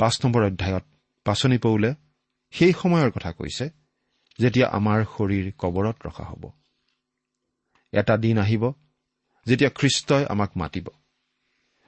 পাঁচ 0.00 0.14
নম্বৰ 0.24 0.42
অধ্যায়ত 0.42 0.84
পাচনি 1.26 1.58
পৌলে 1.58 1.90
সেই 2.52 2.72
সময়ৰ 2.72 3.10
কথা 3.10 3.30
কৈছে 3.32 3.64
যেতিয়া 4.38 4.66
আমাৰ 4.68 4.98
শৰীৰ 5.16 5.46
কবৰত 5.58 5.96
ৰখা 6.06 6.24
হ'ব। 6.24 6.44
এটা 7.92 8.16
দিন 8.16 8.38
আহিব 8.38 8.64
যেতিয়া 9.46 9.70
খ্ৰীষ্টই 9.70 10.24
আমাক 10.24 10.50
মাতিব 10.56 10.86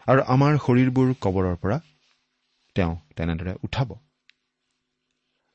আৰু 0.07 0.21
আমাৰ 0.35 0.53
শৰীৰবোৰ 0.59 1.09
কবৰৰ 1.21 1.57
পৰা 1.57 1.79
তেওঁ 2.77 2.95
তেনেদৰে 3.17 3.53
উঠাব। 3.65 3.91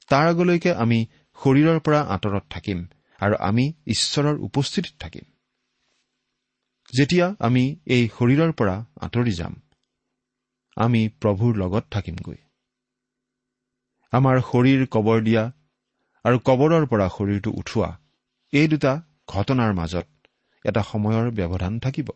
তাৰ 0.10 0.26
আগলৈকে 0.28 0.72
আমি 0.74 1.00
শৰীৰৰ 1.38 1.80
পৰা 1.80 2.02
আঁতৰত 2.16 2.44
থাকিম 2.50 2.80
আৰু 3.20 3.36
আমি 3.40 3.66
ঈশ্বৰৰ 3.88 4.36
উপস্থিতিত 4.40 4.94
থাকিম। 5.00 5.26
যেতিয়া 6.94 7.26
আমি 7.40 7.64
এই 7.86 8.04
শৰীৰৰ 8.18 8.52
পৰা 8.52 8.76
আঁতৰি 9.02 9.32
যাম 9.32 9.54
আমি 10.78 11.02
প্ৰভুৰ 11.22 11.54
লগত 11.58 11.84
থাকিমগৈ। 11.92 12.38
আমাৰ 14.14 14.38
শৰীৰ 14.42 14.82
কবৰ 14.86 15.18
দিয়া 15.22 15.44
আৰু 16.26 16.38
কবৰৰ 16.40 16.86
পৰা 16.86 17.08
শৰীৰটো 17.08 17.50
উঠোৱা 17.52 17.90
এই 18.54 18.68
দুটা 18.68 18.92
ঘটনাৰ 19.28 19.74
মাজত 19.74 20.08
এটা 20.66 20.82
সময়ৰ 20.84 21.26
ব্যৱধান 21.32 21.80
থাকিব। 21.80 22.10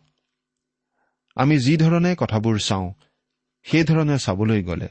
আমি 1.36 1.58
যিধৰণে 1.58 2.16
কথাবোৰ 2.16 2.56
চাওঁ 2.58 2.88
সেইধৰণে 3.66 4.16
চাবলৈ 4.18 4.62
গ'লে 4.62 4.88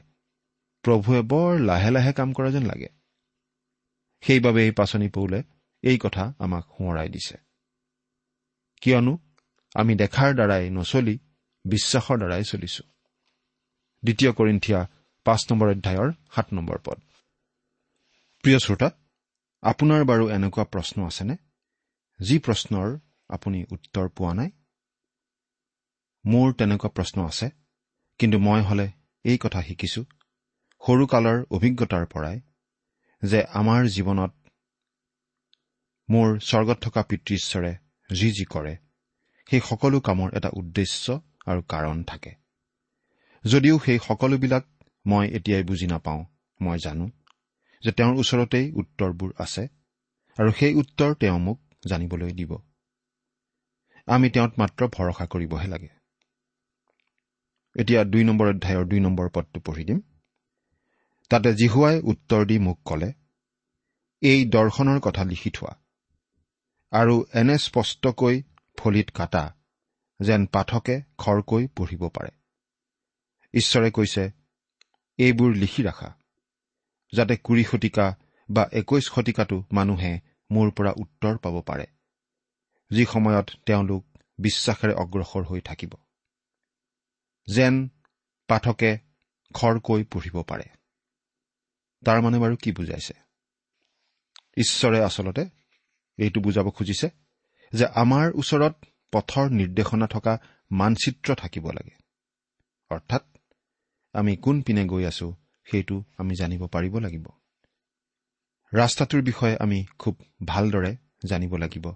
প্ৰভুৱে 0.84 1.22
বৰ 1.22 1.60
লাহে 1.60 1.90
লাহে 1.92 2.14
কাম 2.14 2.34
কৰা 2.34 2.50
যেন 2.52 2.66
লাগে। 2.66 2.90
সেইবাবে 4.24 4.66
এই 4.66 4.72
পাচনি 4.72 5.08
পৌলে 5.08 5.44
এই 5.84 5.98
কথা 5.98 6.34
আমাক 6.40 6.64
সোঁৱৰাই 6.78 7.10
দিছে। 7.10 7.38
কিয়নো 8.82 9.14
আমি 9.76 9.94
দেখাৰ 9.96 10.30
দ্বাৰাই 10.34 10.70
নচলি 10.70 11.16
বিশ্বাসৰ 11.66 12.18
দ্বাৰাই 12.18 12.44
চলিছো। 12.44 12.91
দ্বিতীয় 14.04 14.32
কৰিন্ঠিয়া 14.32 14.80
পাঁচ 15.26 15.42
নম্বৰ 15.50 15.68
অধ্যায়ৰ 15.70 16.10
সাত 16.36 16.48
নম্বৰ 16.54 16.78
পদ। 16.86 17.00
প্ৰিয় 18.44 18.60
শ্ৰোতা 18.60 18.90
আপোনাৰ 19.64 20.02
বাৰু 20.06 20.24
এনেকুৱা 20.30 20.64
প্ৰশ্ন 20.64 20.98
আছেনে? 21.06 21.36
যি 22.20 22.36
প্ৰশ্নৰ 22.40 22.88
আপুনি 23.30 23.60
উত্তৰ 23.72 24.08
পোৱা 24.10 24.34
নাই? 24.34 24.50
মোৰ 26.26 26.48
তেনেকুৱা 26.54 26.90
প্ৰশ্ন 26.90 27.18
আছে 27.26 27.48
কিন্তু 28.20 28.38
মই 28.40 28.62
হলে 28.62 28.88
এই 29.26 29.38
কথা 29.38 29.62
শিকিছো 29.62 30.02
সৰুকালৰ 30.82 31.38
অভিজ্ঞতাৰ 31.52 32.06
পৰাই 32.06 32.38
যে 33.24 33.40
আমাৰ 33.54 33.82
জীৱনত 33.86 34.34
মোৰ 36.10 36.40
স্বৰ্গত 36.40 36.78
থকা 36.82 37.02
পিতৃ 37.02 37.34
ঈশ্বৰে 37.36 37.72
যি 38.10 38.30
যি 38.32 38.46
কৰে 38.46 38.74
সেই 39.50 39.62
সকলো 39.70 40.00
কামৰ 40.00 40.30
এটা 40.38 40.50
উদ্দেশ্য 40.54 41.06
আৰু 41.46 41.62
কাৰণ 41.70 42.04
থাকে। 42.04 42.41
যদিও 43.46 43.76
সেই 43.86 44.00
সকলোবিলাক 44.08 44.64
মই 45.06 45.26
এতিয়াই 45.28 45.64
বুজি 45.64 45.88
নাপাওঁ 45.88 46.22
মই 46.60 46.78
জানো 46.80 47.06
যে 47.84 47.92
তেওঁৰ 47.92 48.14
ওচৰতেই 48.16 48.66
উত্তৰবোৰ 48.72 49.32
আছে 49.40 49.64
আৰু 50.38 50.52
সেই 50.52 50.74
উত্তৰ 50.74 51.10
তেওঁ 51.16 51.40
মোক 51.40 51.60
জানিবলৈ 51.88 52.32
দিব। 52.32 52.52
আমি 54.08 54.28
তেওঁত 54.30 54.52
মাত্ৰ 54.58 54.82
ভৰসা 54.88 55.26
কৰিবহে 55.26 55.68
লাগে। 55.68 55.90
এতিয়া 57.76 58.02
দুই 58.04 58.24
নম্বৰ 58.24 58.48
অধ্যায়ৰ 58.48 58.86
দুই 58.86 59.00
নম্বৰ 59.00 59.28
পদটো 59.30 59.60
পঢ়ি 59.60 59.84
দিম। 59.84 60.00
তাতে 61.32 61.50
জিহুৱাই 61.54 61.98
উত্তৰ 62.02 62.42
দি 62.46 62.58
মোক 62.60 62.78
ক'লে 62.86 63.10
এই 64.22 64.40
দৰ্শনৰ 64.46 65.00
কথা 65.00 65.24
লিখি 65.24 65.50
থোৱা 65.50 65.74
আৰু 66.92 67.16
এনে 67.34 67.56
স্পষ্টকৈ 67.58 68.36
ফলিত 68.78 69.10
কাটা 69.10 69.44
যেন 70.20 70.42
পাঠকে 70.46 70.96
খৰকৈ 71.18 71.64
পঢ়িব 71.68 72.04
পাৰে। 72.10 72.32
ঈশ্বৰে 73.54 73.92
কৈছে 73.92 74.24
এইবোৰ 75.20 75.56
লিখি 75.56 75.84
ৰাখা 75.84 76.10
যাতে 77.14 77.38
কুৰি 77.38 77.64
শতিকা 77.64 78.16
বা 78.50 78.70
একৈশ 78.72 79.06
শতিকাটো 79.16 79.64
মানুহে 79.72 80.20
মোৰ 80.52 80.72
পৰা 80.72 80.92
উত্তৰ 80.98 81.38
পাব 81.38 81.62
পাৰে 81.62 81.86
যি 82.92 83.06
সময়ত 83.06 83.50
তেওঁলোক 83.66 84.04
বিশ্বাসেৰে 84.40 84.94
অগ্ৰসৰ 84.94 85.44
হৈ 85.44 85.62
থাকিব 85.62 85.94
যেন 87.48 87.90
পাঠকে 88.48 89.00
খৰকৈ 89.54 90.04
পঢ়িব 90.04 90.44
পাৰে। 90.44 90.68
তাৰ 92.06 92.22
মানে 92.22 92.38
বাৰু 92.40 92.56
কি 92.56 92.72
বুজাইছে? 92.72 93.14
ঈশ্বৰে 94.58 95.00
আচলতে 95.04 95.44
এইটো 96.18 96.40
বুজাব 96.42 96.70
খুজিছে 96.70 97.10
যে 97.74 97.86
আমাৰ 97.86 98.32
ওচৰত 98.36 98.74
পথৰ 99.12 99.50
নিৰ্দেশনা 99.50 100.08
থকা 100.08 100.40
মানচিত্ৰ 100.72 101.36
থাকিব 101.36 101.72
লাগে 101.72 101.96
অৰ্থাৎ 102.92 103.31
আমি 104.14 104.36
কোনপিনে 104.36 104.86
গৈ 104.86 105.04
আছো 105.06 105.36
সেইটো 105.68 106.04
আমি 106.18 106.36
জানিব 106.36 106.68
পাৰিব 106.68 107.00
লাগিব। 107.00 107.26
ৰাস্তাটোৰ 108.74 109.22
বিষয়ে 109.22 109.58
আমি 109.60 109.86
খুব 110.00 110.16
ভালদৰে 110.46 110.96
জানিব 111.26 111.56
লাগিব 111.56 111.92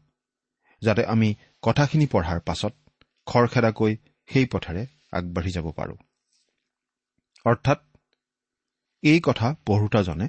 যাতে 0.81 1.05
আমি 1.05 1.35
কথাখিনি 1.61 2.07
পঢ়াৰ 2.07 2.39
পাছত 2.39 2.73
খৰখেদাকৈ 3.25 3.97
সেই 4.27 4.45
পথেৰে 4.45 4.85
আগবাঢ়ি 5.11 5.51
যাব 5.51 5.71
পাৰোঁ। 5.71 5.97
অৰ্থাৎ 7.45 7.79
এই 9.03 9.19
কথা 9.23 9.55
পঢ়োতাজনে 9.65 10.27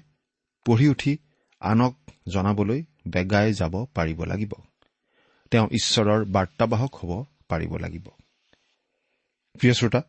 পঢ়ি 0.64 0.88
উঠি 0.88 1.18
আনক 1.60 1.94
জনাবলৈ 2.28 2.84
বেগাই 3.08 3.52
যাব 3.52 3.86
পাৰিব 3.94 4.24
লাগিব। 4.24 4.52
তেওঁ 5.50 5.68
ঈশ্বৰৰ 5.72 6.24
বাৰ্তাবাহক 6.24 6.94
হ'ব 6.94 7.24
পাৰিব 7.48 7.76
লাগিব। 7.76 8.06
প্ৰিয় 9.58 9.74
শ্ৰোতা 9.74 10.02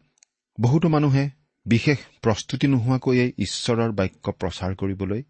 বহুতো 0.60 0.88
মানুহে 0.90 1.30
বিশেষ 1.68 1.98
প্ৰস্তুতি 2.22 2.68
নোহোৱাকৈয়ে 2.68 3.26
ঈশ্বৰৰ 3.40 3.92
বাক্য 3.92 4.32
প্ৰচাৰ 4.32 4.76
কৰিবলৈ 4.76 5.22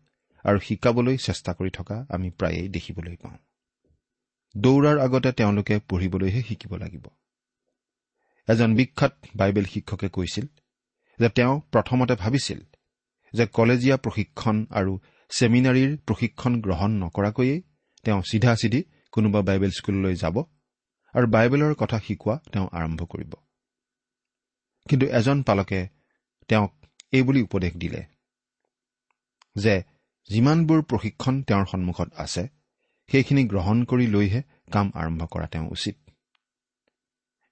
আৰু 0.45 0.59
শিকাবলৈ 0.59 1.17
চেষ্টা 1.17 1.51
কৰি 1.53 1.69
থকা 1.69 1.95
আমি 2.09 2.29
প্ৰায়েই 2.29 2.67
দেখিবলৈ 2.69 3.15
পাওঁ। 3.15 3.37
দৌৰাৰ 4.57 4.97
আগতে 4.99 5.31
তেওঁলোকে 5.31 5.79
পঢ়িবলৈহে 5.89 6.41
শিকিব 6.43 6.75
লাগিব। 6.75 7.05
এজন 8.47 8.75
বিখ্যাত 8.75 9.13
বাইবেল 9.35 9.65
শিক্ষকে 9.65 10.07
কৈছিল 10.09 10.45
যে 11.19 11.29
তেওঁ 11.29 11.53
প্ৰথমতে 11.71 12.15
ভাবিছিল 12.15 12.59
যে 13.33 13.45
কলেজীয়া 13.47 13.97
প্ৰশিক্ষণ 13.97 14.65
আৰু 14.71 14.99
ছেমিনাৰীৰ 15.31 15.91
প্ৰশিক্ষণ 15.97 16.61
গ্ৰহণ 16.61 16.91
নকৰাকৈয়ে 16.91 17.61
তেওঁ 18.03 18.21
চিধা 18.31 18.55
চিধি 18.55 18.81
কোনোবা 19.11 19.41
বাইবেল 19.41 19.71
স্কুললৈ 19.71 20.15
যাব 20.15 20.35
আৰু 21.15 21.27
বাইবেলৰ 21.27 21.73
কথা 21.73 21.97
শিকোৱা 21.99 22.35
তেওঁ 22.51 22.67
আৰম্ভ 22.71 23.01
কৰিব। 23.05 23.33
কিন্তু 24.89 25.05
এজন 25.05 25.43
পালকে 25.43 25.96
তেওঁক 26.47 26.73
এইবুলি 27.11 27.41
উপদেশ 27.41 27.73
দিলে। 27.73 28.05
যে 29.55 29.83
যিমানবোৰ 30.29 30.81
প্ৰশিক্ষণ 30.81 31.41
তেওঁৰ 31.43 31.65
সন্মুখত 31.65 32.09
আছে 32.17 32.47
সেইখিনি 33.09 33.43
গ্ৰহণ 33.45 33.83
কৰি 33.83 34.07
লৈহে 34.07 34.41
কাম 34.71 34.91
আৰম্ভ 34.95 35.25
কৰা 35.25 35.47
তেওঁ 35.47 35.67
উচিত। 35.71 35.95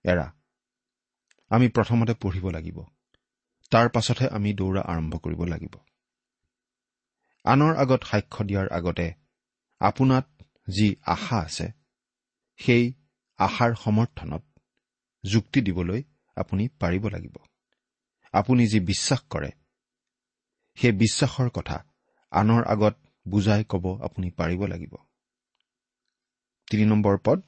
এৰা 0.06 0.28
আমি 1.52 1.68
প্ৰথমতে 1.68 2.14
পঢ়িব 2.14 2.50
লাগিব। 2.50 2.78
তাৰ 3.72 3.90
পাছতহে 3.90 4.28
আমি 4.28 4.54
দৌৰা 4.54 4.82
আৰম্ভ 4.82 5.18
কৰিব 5.18 5.44
লাগিব। 5.44 5.76
আনৰ 7.46 7.76
আগত 7.76 8.02
সাক্ষ্য 8.04 8.46
দিয়াৰ 8.46 8.68
আগতে 8.70 9.14
আপোনাত 9.80 10.26
যি 10.70 10.96
আশা 11.06 11.38
আছে 11.38 11.68
সেই 12.60 12.94
আশাৰ 13.40 13.76
সমৰ্থনত 13.76 14.44
যুক্তি 15.24 15.62
দিবলৈ 15.62 16.04
আপুনি 16.36 16.68
পাৰিব 16.80 17.08
লাগিব। 17.08 17.36
আপুনি 18.36 18.64
যি 18.68 18.80
বিশ্বাস 18.80 19.22
কৰে 19.30 19.52
সেই 20.78 20.92
বিশ্বাসৰ 20.92 21.50
কথা 21.50 21.78
আনৰ 22.32 22.64
আগত 22.68 22.96
বুজাই 23.28 23.64
ক'ব 23.70 23.86
আপুনি 24.04 24.30
পাৰিব 24.32 24.62
লাগিব। 24.68 24.94
তিনি 26.72 26.86
নম্বৰ 26.86 27.18
পদ 27.26 27.40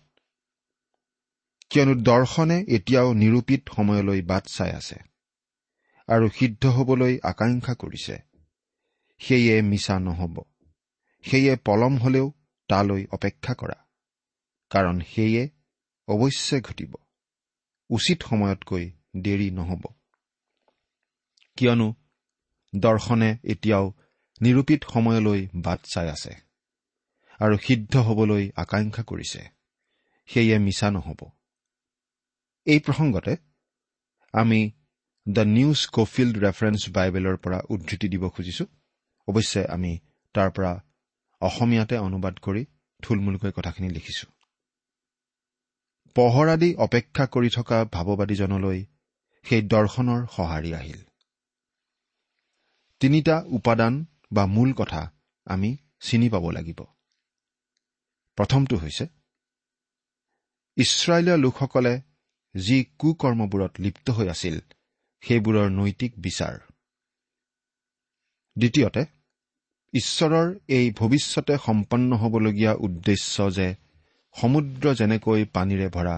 কিয়নো 1.69 1.93
দৰ্শনে 2.01 2.57
এতিয়াও 2.67 3.09
নিৰূপিত 3.13 3.61
সময়লৈ 3.75 4.21
বাট 4.21 4.43
চাই 4.47 4.71
আছে 4.71 4.97
আৰু 6.07 6.29
সিদ্ধ 6.29 6.63
হবলৈ 6.65 7.13
আকাংক্ষা 7.23 7.73
কৰিছে। 7.73 8.15
সেয়ে 9.21 9.55
মিছা 9.61 9.95
নহ'ব। 9.99 10.35
সেয়ে 11.25 11.53
পলম 11.65 11.93
হলেও 11.97 12.27
তালৈ 12.69 13.03
অপেক্ষা 13.11 13.53
কৰা 13.53 13.77
কাৰণ 14.71 14.95
সেয়ে 15.01 15.43
অৱশ্যে 16.07 16.57
ঘটিব। 16.61 16.93
উচিত 17.89 18.19
সময়তকৈ 18.23 18.85
দেৰি 19.17 19.51
নহ'ব। 19.51 19.83
কিয়নো 21.57 21.87
দৰ্শনে 22.73 23.29
এতিয়াও 23.43 23.85
নিৰূপিত 24.41 24.81
সময়লৈ 24.93 25.41
বাট 25.65 25.79
চাই 25.93 26.07
আছে 26.15 26.33
আৰু 27.39 27.55
সিদ্ধ 27.57 27.93
হবলৈ 28.07 28.43
আকাংক্ষা 28.55 29.03
কৰিছে। 29.03 29.41
সেয়ে 30.29 30.57
মিছা 30.59 30.87
নহ'ব। 30.91 31.21
এই 32.67 32.79
প্ৰসংগতে 32.79 33.33
আমি 34.33 34.59
দ্য 35.25 35.43
নিউ 35.47 35.69
স্কফিল্ড 35.83 36.35
ৰেফাৰেন্স 36.37 36.81
বাইবেলৰ 36.89 37.37
পৰা 37.37 37.59
উদ্ধৃতি 37.69 38.07
দিব 38.09 38.23
খুজিছো। 38.29 38.65
অৱশ্যে 39.27 39.61
আমি 39.65 39.91
তাৰ 40.35 40.49
পৰা 40.51 40.71
অসমীয়াতে 41.41 41.95
অনুবাদ 41.97 42.35
কৰি 42.39 42.61
থুলমূলকৈ 43.03 43.51
কথাখিনি 43.51 43.89
লিখিছো। 43.89 44.27
পহৰা 46.15 46.55
দি 46.57 46.69
অপেক্ষা 46.75 47.25
কৰি 47.33 47.49
থকা 47.49 47.77
ভাৱবাদীজনলৈ 47.95 48.79
সেই 49.45 49.61
দৰ্শনৰ 49.73 50.21
সঁহাৰি 50.35 50.71
আহিল। 50.73 51.01
তিনিটা 53.01 53.35
উপাদান 53.49 53.93
বা 54.31 54.43
মূল 54.45 54.69
কথা 54.73 55.01
আমি 55.47 55.69
চিনি 55.99 56.27
পাব 56.29 56.45
লাগিব। 56.49 56.79
প্ৰথমটো 58.37 58.75
হৈছে 58.77 59.05
ইছৰাইলীয় 60.77 61.37
লোকসকলে 61.37 61.93
যি 62.55 62.77
কুকৰ্মবোৰত 62.99 63.73
লিপ্ত 63.79 64.07
হৈ 64.17 64.27
আছিল 64.33 64.55
সেইবোৰৰ 65.23 65.67
নৈতিক 65.79 66.11
বিচাৰ। 66.19 66.55
দ্বিতীয়তে 68.55 69.03
ঈশ্বৰৰ 69.93 70.47
এই 70.69 70.85
ভৱিষ্যতে 70.91 71.53
সম্পন্ন 71.57 72.09
হ'বলগীয়া 72.21 72.73
উদ্দেশ্য 72.85 73.35
যে 73.57 73.67
সমুদ্ৰ 74.35 74.85
যেনেকৈ 74.99 75.41
পানীৰে 75.55 75.87
ভৰা 75.89 76.15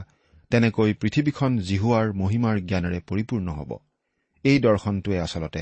তেনেকৈ 0.52 0.90
পৃথিৱীখন 1.02 1.52
জিহুৱাৰ 1.68 2.08
মহিমাৰ 2.22 2.56
জ্ঞানেৰে 2.70 3.00
পৰিপূৰ্ণ 3.10 3.48
হ'ব 3.58 3.72
এই 4.46 4.58
দৰ্শনটোৱে 4.60 5.18
আচলতে 5.20 5.62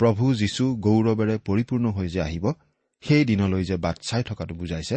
প্ৰভু 0.00 0.24
যীশু 0.42 0.64
গৌৰৱেৰে 0.86 1.36
পৰিপূৰ্ণ 1.48 1.86
হৈ 1.96 2.08
যে 2.08 2.20
আহিব 2.20 2.44
সেই 3.02 3.24
দিনলৈ 3.24 3.62
যে 3.70 3.76
বাট 3.76 3.96
চাই 4.08 4.22
থকাটো 4.28 4.54
বুজাইছে 4.54 4.96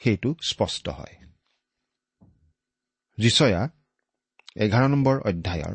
সেইটো 0.00 0.30
স্পষ্ট 0.50 0.84
হয়। 0.88 1.14
যিচয়া 3.18 3.60
এঘাৰ 4.64 4.84
নম্বৰ 4.88 5.16
অধ্যায়ৰ 5.30 5.74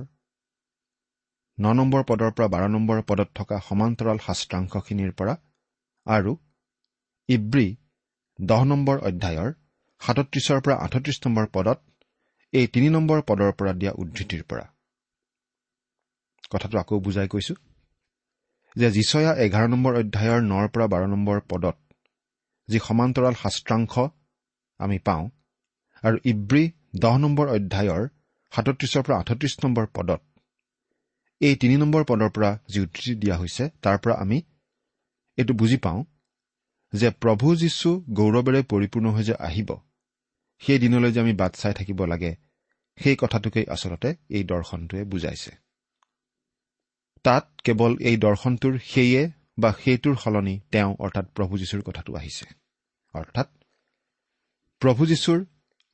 ন 1.57 1.65
নম্বৰ 1.79 2.01
পদৰ 2.09 2.31
পৰা 2.37 2.47
বাৰ 2.47 2.63
নম্বৰ 2.69 3.01
পদত 3.09 3.29
থকা 3.35 3.57
সমান্তৰাল 3.67 4.17
শাস্ত্ৰাংশখিনিৰ 4.27 5.11
পৰা 5.19 5.33
আৰু 6.07 6.31
ইব্ৰী 7.29 7.67
দহ 8.39 8.61
নম্বৰ 8.63 8.97
অধ্যায়ৰ 9.09 9.49
সাতত্ৰিশৰ 10.01 10.59
পৰা 10.61 10.75
আঠত্ৰিশ 10.85 11.17
নম্বৰ 11.25 11.45
পদত 11.55 11.79
এই 12.53 12.65
তিনি 12.67 12.87
নম্বৰ 12.89 13.19
পদৰ 13.29 13.51
পৰা 13.59 13.73
দিয়া 13.73 13.91
উদ্ধৃতিৰ 14.01 14.43
পৰা। 14.49 14.65
কথাটো 16.51 16.75
আকৌ 16.79 16.99
বুজাই 16.99 17.27
কৈছো। 17.27 17.55
যে 18.75 18.87
যিচয়া 18.91 19.31
এঘাৰ 19.35 19.67
নম্বৰ 19.67 19.93
অধ্যায়ৰ 19.95 20.41
নৰ 20.41 20.67
পৰা 20.67 20.87
বাৰ 20.87 21.03
নম্বৰ 21.07 21.39
পদত 21.49 21.77
যি 22.69 22.79
সমান্তৰাল 22.79 23.33
শাস্ত্ৰাংশ 23.33 23.93
আমি 24.79 24.97
পাওঁ 24.99 25.25
আৰু 26.03 26.17
ইব্ৰী 26.25 26.63
দহ 26.95 27.17
নম্বৰ 27.17 27.47
অধ্যায়ৰ 27.47 28.03
সাতত্ৰিশৰ 28.51 29.03
পৰা 29.03 29.19
আঠত্ৰিশ 29.19 29.53
নম্বৰ 29.63 29.85
পদত 29.93 30.21
এই 31.41 31.55
তিনি 31.55 31.75
নম্বৰ 31.77 32.03
পদৰ 32.03 32.29
পৰা 32.29 32.49
যি 32.69 32.79
উদ্ধৃতি 32.79 33.15
দিয়া 33.15 33.35
হৈছে 33.37 33.63
তাৰ 33.81 33.97
পৰা 33.97 34.15
আমি 34.15 34.37
এইটো 35.37 35.53
বুজি 35.53 35.77
পাওঁ 35.77 36.03
যে 36.93 37.09
প্ৰভু 37.09 37.55
যীশু 37.55 37.89
গৌৰৱেৰে 38.13 38.61
পৰিপূৰ্ণ 38.63 39.07
হৈ 39.09 39.23
যে 39.23 39.35
আহিব 39.39 39.69
সেই 40.61 40.79
দিনলৈ 40.79 41.11
যে 41.11 41.19
আমি 41.19 41.33
বাট 41.33 41.51
চাই 41.55 41.73
থাকিব 41.73 42.05
লাগে 42.05 42.31
সেই 42.97 43.15
কথাটোকেই 43.15 43.65
আচলতে 43.67 44.09
এই 44.29 44.43
দৰ্শনটোৱে 44.43 45.03
বুজাইছে। 45.03 45.62
তাত 47.25 47.45
কেৱল 47.65 47.93
এই 48.09 48.17
দৰ্শনটোৰ 48.17 48.75
সেয়ে 48.91 49.21
বা 49.61 49.69
সেইটোৰ 49.83 50.15
সলনি 50.23 50.55
তেওঁ 50.71 50.91
অৰ্থাৎ 50.99 51.25
প্ৰভু 51.35 51.53
যীশুৰ 51.57 51.81
কথাটো 51.81 52.11
আহিছে। 52.15 52.45
অৰ্থাৎ 53.13 53.47
প্ৰভু 54.81 55.01
যীশুৰ 55.05 55.39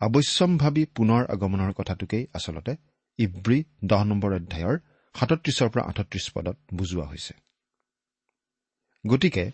আৱশ্যমভাৱী 0.02 0.84
পুনৰ 0.96 1.22
আগমনৰ 1.34 1.72
কথাটোকেই 1.74 2.24
আচলতে 2.34 2.74
ইব্ৰী 3.20 3.60
দহ 3.86 4.02
নম্বৰ 4.04 4.32
অধ্যায়ৰ 4.34 4.76
সাতত্ৰিশৰ 5.16 5.70
পৰা 5.70 5.84
আঠত্ৰিশ 5.90 6.26
পদত 6.36 6.58
বুজোৱা 6.74 7.06
হৈছে। 7.06 7.34
গতিকে 9.08 9.46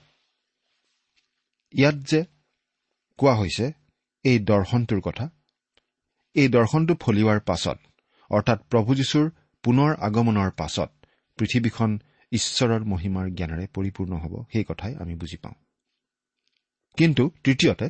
ইয়াত 1.73 1.97
যে 2.11 2.19
কোৱা 3.19 3.33
হৈছে 3.35 3.65
এই 4.25 4.37
দৰ্শনটোৰ 4.39 5.01
কথা 5.01 5.25
এই 6.35 6.47
দৰ্শনটো 6.47 6.93
ফলিওৱাৰ 7.03 7.39
পাছত 7.39 7.77
অৰ্থাৎ 8.31 8.59
প্ৰভু 8.71 8.91
যীশুৰ 8.95 9.25
পুনৰ 9.63 9.91
আগমনৰ 10.07 10.49
পাছত 10.51 10.89
পৃথিৱীখন 11.37 11.99
ঈশ্বৰৰ 12.31 12.83
মহিমাৰ 12.83 13.29
জ্ঞানেৰে 13.29 13.67
পৰিপূৰ্ণ 13.67 14.13
হ'ব 14.17 14.43
সেই 14.53 14.63
কথাই 14.63 14.95
আমি 14.95 15.15
বুজি 15.15 15.37
পাওঁ। 15.37 15.53
কিন্তু 16.97 17.31
তৃতীয়তে 17.43 17.89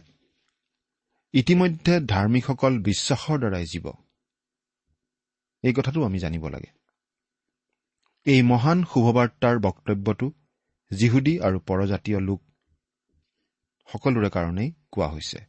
ইতিমধ্যে 1.33 1.99
ধাৰ্মিকসকল 1.99 2.79
বিশ্বাসৰ 2.79 3.37
দ্বাৰাই 3.37 3.65
জীৱ। 3.65 3.91
এই 5.63 5.73
কথাটো 5.73 6.05
আমি 6.05 6.19
জানিব 6.19 6.47
লাগে। 6.47 6.71
এই 8.25 8.41
মহান 8.41 8.83
শুভবাৰ্তাৰ 8.83 9.59
বক্তব্যটো 9.59 10.31
যিহুদী 10.91 11.39
আৰু 11.39 11.59
পৰজাতীয় 11.59 12.19
লোক 12.19 12.43
সকলোৰে 13.91 14.29
কাৰণেই 14.29 14.71
কোৱা 14.91 15.07
হৈছে। 15.07 15.39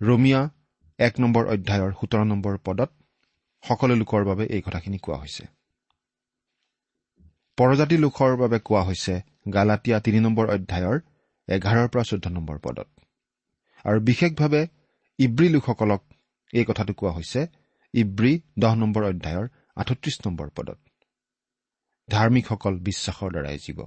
ৰমিয়া 0.00 0.50
এক 0.98 1.20
নম্বৰ 1.20 1.46
অধ্যায়ৰ 1.46 1.92
সোতৰ 2.00 2.24
নম্বৰ 2.24 2.58
পদত 2.64 2.90
সকলো 3.62 3.94
লোকৰ 3.94 4.24
বাবে 4.24 4.44
এই 4.46 4.62
কথাখিনি 4.62 4.98
কোৱা 4.98 5.18
হৈছে। 5.18 5.55
পৰজাতি 7.58 7.96
লোকৰ 7.96 8.32
বাবে 8.36 8.58
কোৱা 8.68 8.82
হৈছে 8.82 9.14
গালাটীয়া 9.54 9.98
তিনি 10.00 10.18
নম্বৰ 10.20 10.46
অধ্যায়ৰ 10.54 10.96
এঘাৰৰ 11.48 11.86
পৰা 11.92 12.04
চৈধ্য 12.10 12.28
নম্বৰ 12.28 12.56
পদত। 12.58 12.88
আৰু 13.84 13.98
বিশেষভাৱে 14.00 14.62
ইব্ৰী 15.18 15.48
লোকসকলক 15.48 16.02
এই 16.52 16.64
কথাটো 16.64 16.92
কোৱা 16.94 17.12
হৈছে 17.16 17.40
ইব্ৰী 17.94 18.32
দহ 18.58 18.72
নম্বৰ 18.82 19.02
অধ্যায়ৰ 19.04 19.46
আঠত্ৰিশ 19.76 20.16
নম্বৰ 20.26 20.48
পদত। 20.56 20.78
ধাৰ্মিকসকল 22.08 22.74
বিশ্বাসৰ 22.88 23.30
দ্বাৰাই 23.34 23.58
জীৱ। 23.58 23.80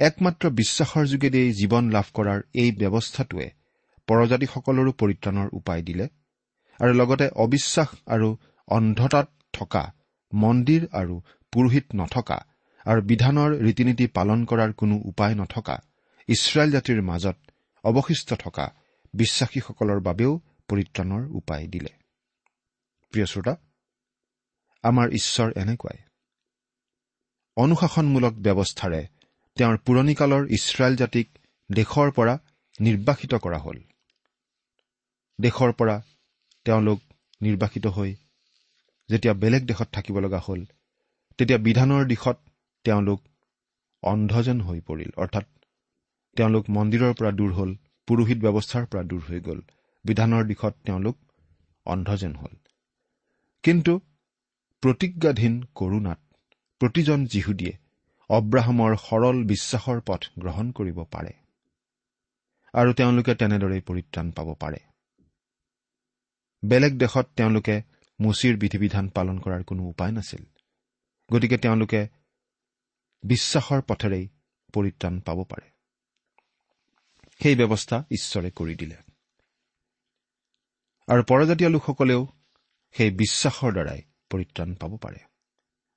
একমাত্ৰ 0.00 0.44
বিশ্বাসৰ 0.60 1.04
যোগেদি 1.06 1.42
জীৱন 1.52 1.84
লাভ 1.90 2.06
কৰাৰ 2.14 2.40
এই 2.62 2.70
ব্যৱস্থাটোৱে 2.80 3.48
পৰজাতিসকলৰো 4.08 4.92
পৰিত্ৰাণৰ 5.00 5.48
উপায় 5.52 5.82
দিলে 5.82 6.06
আৰু 6.80 6.92
লগতে 6.92 7.26
অবিশ্বাস 7.44 7.90
আৰু 8.06 8.28
অন্ধতাত 8.68 9.28
থকা 9.52 9.84
মন্দিৰ 10.32 10.82
আৰু 10.92 11.16
পুৰোহিত 11.52 11.86
নথকা 11.94 12.38
আৰু 12.86 13.00
বিধানৰ 13.02 13.50
ৰীতি 13.66 13.84
নীতি 13.84 14.06
পালন 14.06 14.44
কৰাৰ 14.44 14.70
কোনো 14.72 14.94
উপায় 15.04 15.34
নথকা 15.34 15.76
ইছৰাইল 16.28 16.70
জাতিৰ 16.70 17.02
মাজত 17.02 17.36
অৱশিষ্ট 17.84 18.28
থকা 18.34 18.66
বিশ্বাসীসকলৰ 19.14 20.00
বাবেও 20.00 20.32
পৰিত্ৰাণৰ 20.68 21.22
উপায় 21.30 21.66
দিলে। 21.66 21.92
প্ৰিয় 23.12 23.26
শ্ৰোতা 23.26 23.54
আমাৰ 24.84 25.06
ঈশ্বৰ 25.10 25.48
এনেকুৱাই। 25.56 25.98
অনুশাসনমূলক 27.56 28.34
ব্যৱস্থাৰে 28.34 29.02
তেওঁৰ 29.56 29.76
পুৰণিকালৰ 29.78 30.42
ইছৰাইল 30.50 30.94
জাতিক 30.96 31.26
দেশৰ 31.70 32.08
পৰা 32.10 32.34
নিৰ্বাসিত 32.80 33.32
কৰা 33.34 33.58
হ'ল। 33.58 33.78
দেশৰ 35.38 35.72
পৰা 35.72 35.96
তেওঁলোক 36.66 37.00
নিৰ্বাসিত 37.40 37.86
হৈ 37.86 38.10
যেতিয়া 39.08 39.34
বেলেগ 39.34 39.62
দেশত 39.66 39.88
থাকিব 39.92 40.18
লগা 40.18 40.40
হ'ল 40.48 40.60
তেতিয়া 41.38 41.58
বিধানৰ 41.58 42.02
দিশত 42.04 42.38
তেওঁলোক 42.84 43.20
অন্ধ 44.02 44.32
যেন 44.42 44.60
হৈ 44.60 44.80
পৰিল। 44.80 45.10
অৰ্থাৎ 45.16 45.46
তেওঁলোক 46.36 46.70
মন্দিৰৰ 46.70 47.12
পৰা 47.14 47.30
দূৰ 47.30 47.52
হ'ল 47.52 47.70
পুৰোহিত 48.08 48.38
ব্যৱস্থাৰ 48.38 48.86
পৰা 48.86 49.02
দূৰ 49.02 49.22
হৈ 49.28 49.40
গ'ল। 49.40 49.60
বিধানৰ 50.04 50.44
দিশত 50.44 50.74
তেওঁলোক 50.84 51.16
অন্ধ 51.86 52.08
যেন 52.16 52.34
হ'ল। 52.34 52.54
কিন্তু 53.64 53.92
প্ৰতিজ্ঞাধীন 54.82 55.54
কৰোণাত 55.74 56.20
প্ৰতিজন 56.80 57.26
যীহুদীয়ে 57.26 57.74
অব্ৰাহামৰ 58.30 58.92
সৰল 58.96 59.44
বিশ্বাসৰ 59.44 60.00
পথ 60.00 60.22
গ্ৰহণ 60.38 60.70
কৰিব 60.70 60.98
পাৰে 61.04 61.32
আৰু 62.74 62.92
তেওঁলোকে 62.92 63.34
তেনেদৰেই 63.34 63.80
পৰিত্ৰাণ 63.80 64.30
পাব 64.30 64.54
পাৰে। 64.54 64.80
বেলেগ 66.62 66.92
দেশত 66.98 67.26
তেওঁলোকে 67.36 67.82
মুচিৰ 68.20 68.56
বিধি 68.56 68.78
বিধান 68.78 69.08
পালন 69.08 69.38
কৰাৰ 69.38 69.62
কোনো 69.64 69.82
উপায় 69.82 70.12
নাছিল। 70.12 70.42
গতিকে 71.32 71.56
তেওঁলোকে 71.58 72.08
বিশ্বাসৰ 73.22 73.82
পথেৰেই 73.82 74.28
পৰিত্ৰাণ 74.72 75.20
পাব 75.20 75.44
পাৰে। 75.44 75.70
সেই 77.42 77.56
ব্যৱস্থা 77.56 78.04
ঈশ্বৰে 78.10 78.50
কৰি 78.50 78.74
দিলে। 78.74 78.96
আৰু 81.08 81.22
পৰজাতীয় 81.28 81.70
লোকসকলেও 81.70 82.26
সেই 82.92 83.10
বিশ্বাসৰ 83.10 83.72
দ্বাৰাই 83.72 84.02
পৰিত্ৰাণ 84.30 84.74
পাব 84.74 84.96
পাৰে। 84.96 85.18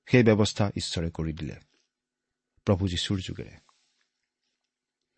সেই 0.09 0.23
ব্যৱস্থা 0.23 0.71
ঈশ্বৰে 0.75 1.11
কৰি 1.11 1.33
দিলে। 1.33 1.55
প্ৰভু 2.65 2.87
যীশুৰ 2.87 3.19
যোগেৰে। 3.19 3.57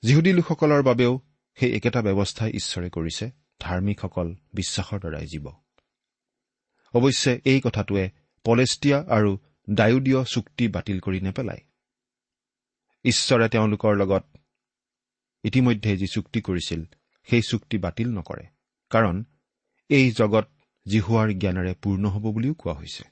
যিহুদী 0.02 0.34
লোকসকলৰ 0.34 0.84
বাবেও 0.84 1.20
সেই 1.56 1.76
একেটা 1.76 2.02
ব্যৱস্থাই 2.02 2.52
ঈশ্বৰে 2.52 2.90
কৰিছে। 2.90 3.32
ধাৰ্মিকসকল 3.60 4.36
বিশ্বাসৰ 4.54 5.00
দ্বাৰাই 5.00 5.26
জীৱ। 5.26 5.48
অৱশ্যে 6.94 7.42
এই 7.46 7.62
কথাটোৱে 7.64 8.10
পলেষ্টিয়া 8.44 9.06
আৰু 9.10 9.40
ডায়ুদীয় 9.68 10.24
চুক্তি 10.24 10.68
বাতিল 10.68 11.00
কৰি 11.00 11.20
নেপেলায় 11.22 11.62
ঈশ্বৰে 13.06 13.50
তেওঁলোকৰ 13.50 13.94
লগত 13.96 14.24
ইতিমধ্যে 15.44 15.98
যি 15.98 16.08
চুক্তি 16.08 16.42
কৰিছিল 16.42 16.82
সেই 17.28 17.42
চুক্তি 17.42 17.78
বাতিল 17.78 18.08
নকৰে 18.18 18.46
কাৰণ 18.90 19.24
এই 19.90 20.12
জগত 20.12 20.48
জিহুৱাৰ 20.86 21.30
জ্ঞানেৰে 21.34 21.74
পূৰ্ণ 21.82 22.10
হ'ব 22.10 22.26
বুলিও 22.32 22.54
কোৱা 22.54 22.74
হৈছে। 22.74 23.04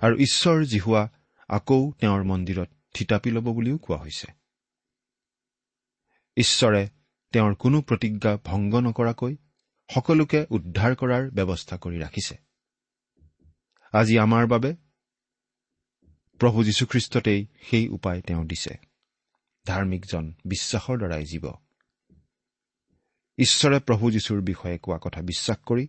আৰু 0.00 0.16
ঈশ্বৰ 0.16 0.64
জিহুৱা 0.64 1.02
আকৌ 1.48 1.92
তেওঁৰ 2.00 2.22
মন্দিৰত 2.24 2.68
থিতাপি 2.94 3.30
ল'ব 3.30 3.46
বুলিও 3.52 3.78
কোৱা 3.78 3.98
হৈছে। 3.98 4.28
ঈশ্বৰে 6.36 6.88
তেওঁৰ 7.32 7.54
কোনো 7.54 7.80
প্ৰতিজ্ঞা 7.80 8.38
ভংগ 8.44 8.74
নকৰাকৈ 8.74 9.36
সকলোকে 9.90 10.46
উদ্ধাৰ 10.50 10.94
কৰাৰ 10.94 11.30
ব্যৱস্থা 11.30 11.76
কৰি 11.76 11.98
ৰাখিছে। 11.98 12.34
আজি 13.92 14.18
আমাৰ 14.18 14.46
বাবে 14.46 14.89
প্ৰভু 16.40 16.64
যীশুখ্ৰীষ্টতেই 16.64 17.46
সেই 17.62 17.88
উপায় 17.88 18.20
তেওঁ 18.20 18.44
দিছে। 18.44 18.74
ধাৰ্মিকজন 19.66 20.34
বিশ্বাসৰ 20.44 20.98
দ্বাৰাই 20.98 21.24
জীৱ। 21.24 21.52
ঈশ্বৰে 23.38 23.80
প্ৰভু 23.80 24.10
যীশুৰ 24.10 24.40
বিষয়ে 24.40 24.78
কোৱা 24.78 24.98
কথা 25.02 25.22
বিশ্বাস 25.22 25.58
কৰি 25.66 25.88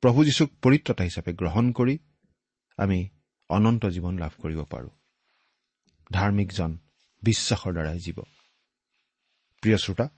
প্ৰভু 0.00 0.24
যীশুক 0.24 0.50
পৰিত্ৰতা 0.62 1.04
হিচাপে 1.04 1.32
গ্ৰহণ 1.32 1.72
কৰি 1.72 1.98
আমি 2.76 3.08
অনন্ত 3.48 3.86
জীৱন 3.86 4.18
লাভ 4.18 4.30
কৰিব 4.42 4.64
পাৰোঁ। 4.64 4.90
ধাৰ্মিকজন 6.12 6.78
বিশ্বাসৰ 7.22 7.72
দ্বাৰাই 7.72 7.98
জীৱ। 7.98 8.22
প্ৰিয় 9.60 9.76
শ্ৰোতা 9.76 10.08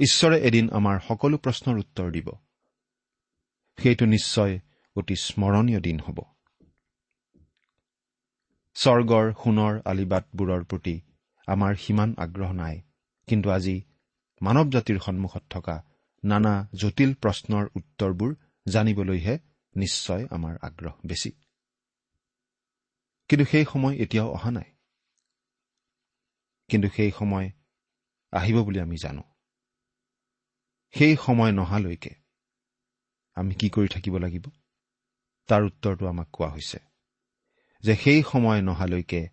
ঈশ্বৰে 0.00 0.40
এদিন 0.40 0.70
আমাৰ 0.70 1.00
সকলো 1.08 1.36
প্ৰশ্নৰ 1.36 1.78
উত্তৰ 1.78 2.10
দিব। 2.10 2.30
সেইটো 3.78 4.06
নিশ্চয় 4.06 4.58
অতি 4.96 5.16
স্মৰণীয় 5.16 5.80
দিন 5.80 6.00
হ'ব। 6.00 6.20
স্বৰ্গৰ 8.74 9.32
সোণৰ 9.32 9.80
আলিবাটবোৰৰ 9.84 10.64
প্ৰতি 10.64 11.00
আমাৰ 11.46 11.74
সিমান 11.74 12.14
আগ্ৰহ 12.18 12.52
নাই। 12.52 12.82
কিন্তু 13.28 13.50
আজি 13.50 13.82
মানৱ 14.42 14.70
জাতিৰ 14.70 14.98
সন্মুখত 15.00 15.42
থকা 15.50 15.76
নানা 16.24 16.68
জটিল 16.74 17.14
প্ৰশ্নৰ 17.14 17.68
উত্তৰবোৰ 17.76 18.34
জানিবলৈহে 18.66 19.38
নিশ্চয় 19.76 20.26
আমাৰ 20.30 20.58
আগ্ৰহ 20.62 20.92
বেছি। 21.06 21.30
কিন্তু 23.28 23.44
সেই 23.44 23.64
সময় 23.64 23.94
এতিয়াও 23.96 24.32
অহা 24.32 24.50
নাই। 24.50 24.68
কিন্তু 26.68 26.88
সেই 26.88 27.10
সময় 27.10 27.50
আহিব 28.32 28.62
বুলি 28.62 28.80
আমি 28.80 28.96
জানো। 28.96 29.22
সেই 30.94 31.16
সময় 31.16 31.52
নহালৈকে 31.52 32.14
আমি 33.34 33.54
কি 33.54 33.70
কৰি 33.70 33.88
থাকিব 33.88 34.18
লাগিব? 34.18 34.44
তাৰ 35.48 35.62
উত্তৰটো 35.62 36.06
আমাক 36.06 36.28
কোৱা 36.32 36.50
হৈছে। 36.50 36.91
যে 37.82 37.96
সেই 37.96 38.22
সময় 38.22 38.60
নহালৈকে 38.62 39.28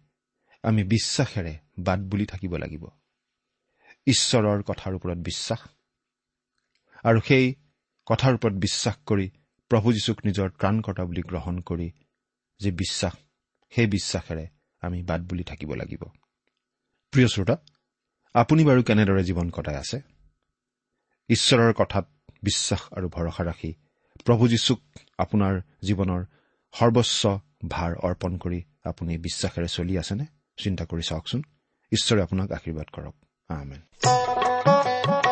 আমি 0.63 0.83
বিশ্বাসেৰে 0.83 1.53
বাট 1.79 1.99
বুলি 1.99 2.25
থাকিব 2.25 2.55
লাগিব। 2.57 2.83
ঈশ্বৰৰ 4.07 4.63
কথাৰ 4.63 4.93
ওপৰত 4.95 5.17
বিশ্বাস 5.17 5.61
আৰু 7.05 7.19
সেই 7.27 7.45
কথাৰ 8.07 8.33
ওপৰত 8.33 8.53
বিশ্বাস 8.53 8.95
কৰি 9.05 9.27
প্ৰভু 9.71 9.87
যীশুক 9.93 10.17
নিজৰ 10.25 10.47
ত্ৰাণকৰ্তা 10.49 11.03
বুলি 11.05 11.21
গ্ৰহণ 11.21 11.55
কৰি 11.59 11.91
যি 12.59 12.69
বিশ্বাস 12.71 13.15
সেই 13.69 13.87
বিশ্বাসেৰে 13.87 14.45
আমি 14.81 15.03
বাট 15.03 15.21
বুলি 15.21 15.43
থাকিব 15.43 15.73
লাগিব। 15.73 16.03
প্ৰিয় 17.13 17.27
শ্ৰোতা 17.27 17.55
আপুনি 18.35 18.61
বাৰু 18.65 18.81
কেনেদৰে 18.83 19.23
জীৱন 19.23 19.49
কটাই 19.49 19.75
আছে? 19.75 19.97
ঈশ্বৰৰ 21.29 21.73
কথাত 21.73 22.05
বিশ্বাস 22.43 22.81
আৰু 22.93 23.07
ভৰসা 23.09 23.43
ৰাখি 23.43 23.71
প্ৰভু 24.25 24.43
যীশুক 24.47 24.79
আপোনাৰ 25.17 25.53
জীৱনৰ 25.81 26.21
সৰ্বস্ব 26.73 27.23
ভাৰ 27.67 27.95
অৰ্পণ 27.95 28.37
কৰি 28.37 28.63
আপুনি 28.83 29.17
বিশ্বাসেৰে 29.17 29.67
চলি 29.67 29.97
আছেনে? 29.97 30.25
চিন্তা 30.57 30.85
কৰি 30.85 31.01
চাওকচোন। 31.01 31.43
ঈশ্বৰে 31.91 32.21
আপোনাক 32.21 32.51
আশীৰ্বাদ 32.51 32.85
কৰক। 32.93 33.15
আমেন। 33.47 35.28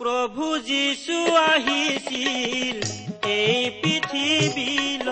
প্ৰভু 0.00 0.46
যীশু 0.70 1.18
আহিছিল 1.50 2.78
এই 3.38 3.60
পৃথিৱীলৈ 3.82 5.06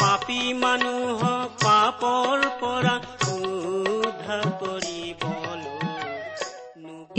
পাপী 0.00 0.42
মানুহক 0.62 1.48
পাপৰ 1.66 2.36
পৰা 2.60 2.96
উদ্ধাৰ 3.36 4.46
কৰিবলৈ 4.60 5.72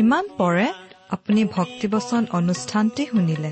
ইমান 0.04 0.26
পৰে 0.40 0.68
আপুনি 1.16 1.42
ভক্তিবচন 1.58 2.22
অনুষ্ঠানটি 2.40 3.04
শুনিলে। 3.14 3.52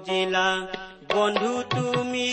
নুবুজিলা 0.00 0.48
বন্ধু 1.10 1.52
তুমি 1.70 2.28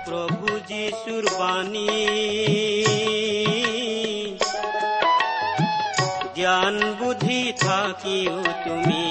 প্ৰভু 0.05 0.49
যীশুৰ 0.69 1.25
বাণী 1.33 1.93
জ্ঞান 6.35 6.75
বুদ্ধি 6.99 7.41
থাকিও 7.61 8.37
তুমি 8.65 9.03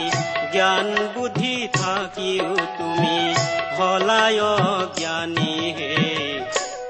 জ্ঞান 0.52 0.88
বুদ্ধি 1.14 1.56
থাকিও 1.74 2.52
তুমি 2.78 3.16
হলায় 3.78 4.42
জ্ঞানী 4.98 5.54
হে 5.78 5.92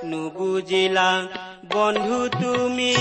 নুবুজিলা 0.04 1.10
বন্ধু 1.70 2.20
তুমি 2.38 2.92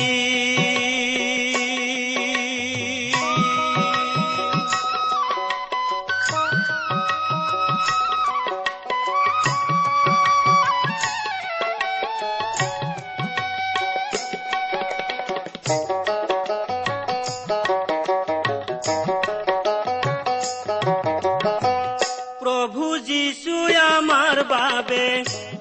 বাবে 24.94 25.14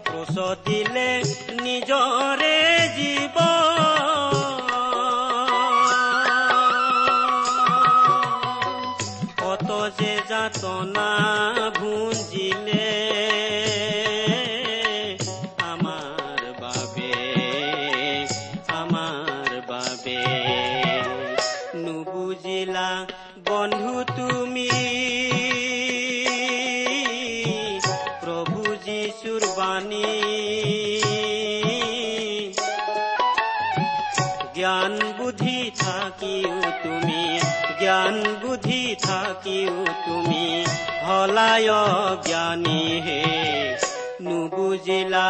ক্ৰুচ 0.06 0.36
দিলে 0.66 1.10
নিজৰে 1.58 2.56
জীৱ 2.96 3.36
কত 9.40 9.68
যে 9.98 10.12
যাতনা 10.28 11.08
ভুঞ্জিলে 11.78 13.11
হলায় 41.34 41.72
জ্ঞানী 42.26 42.82
হে 43.04 43.22
নুবুজিলা 44.22 45.28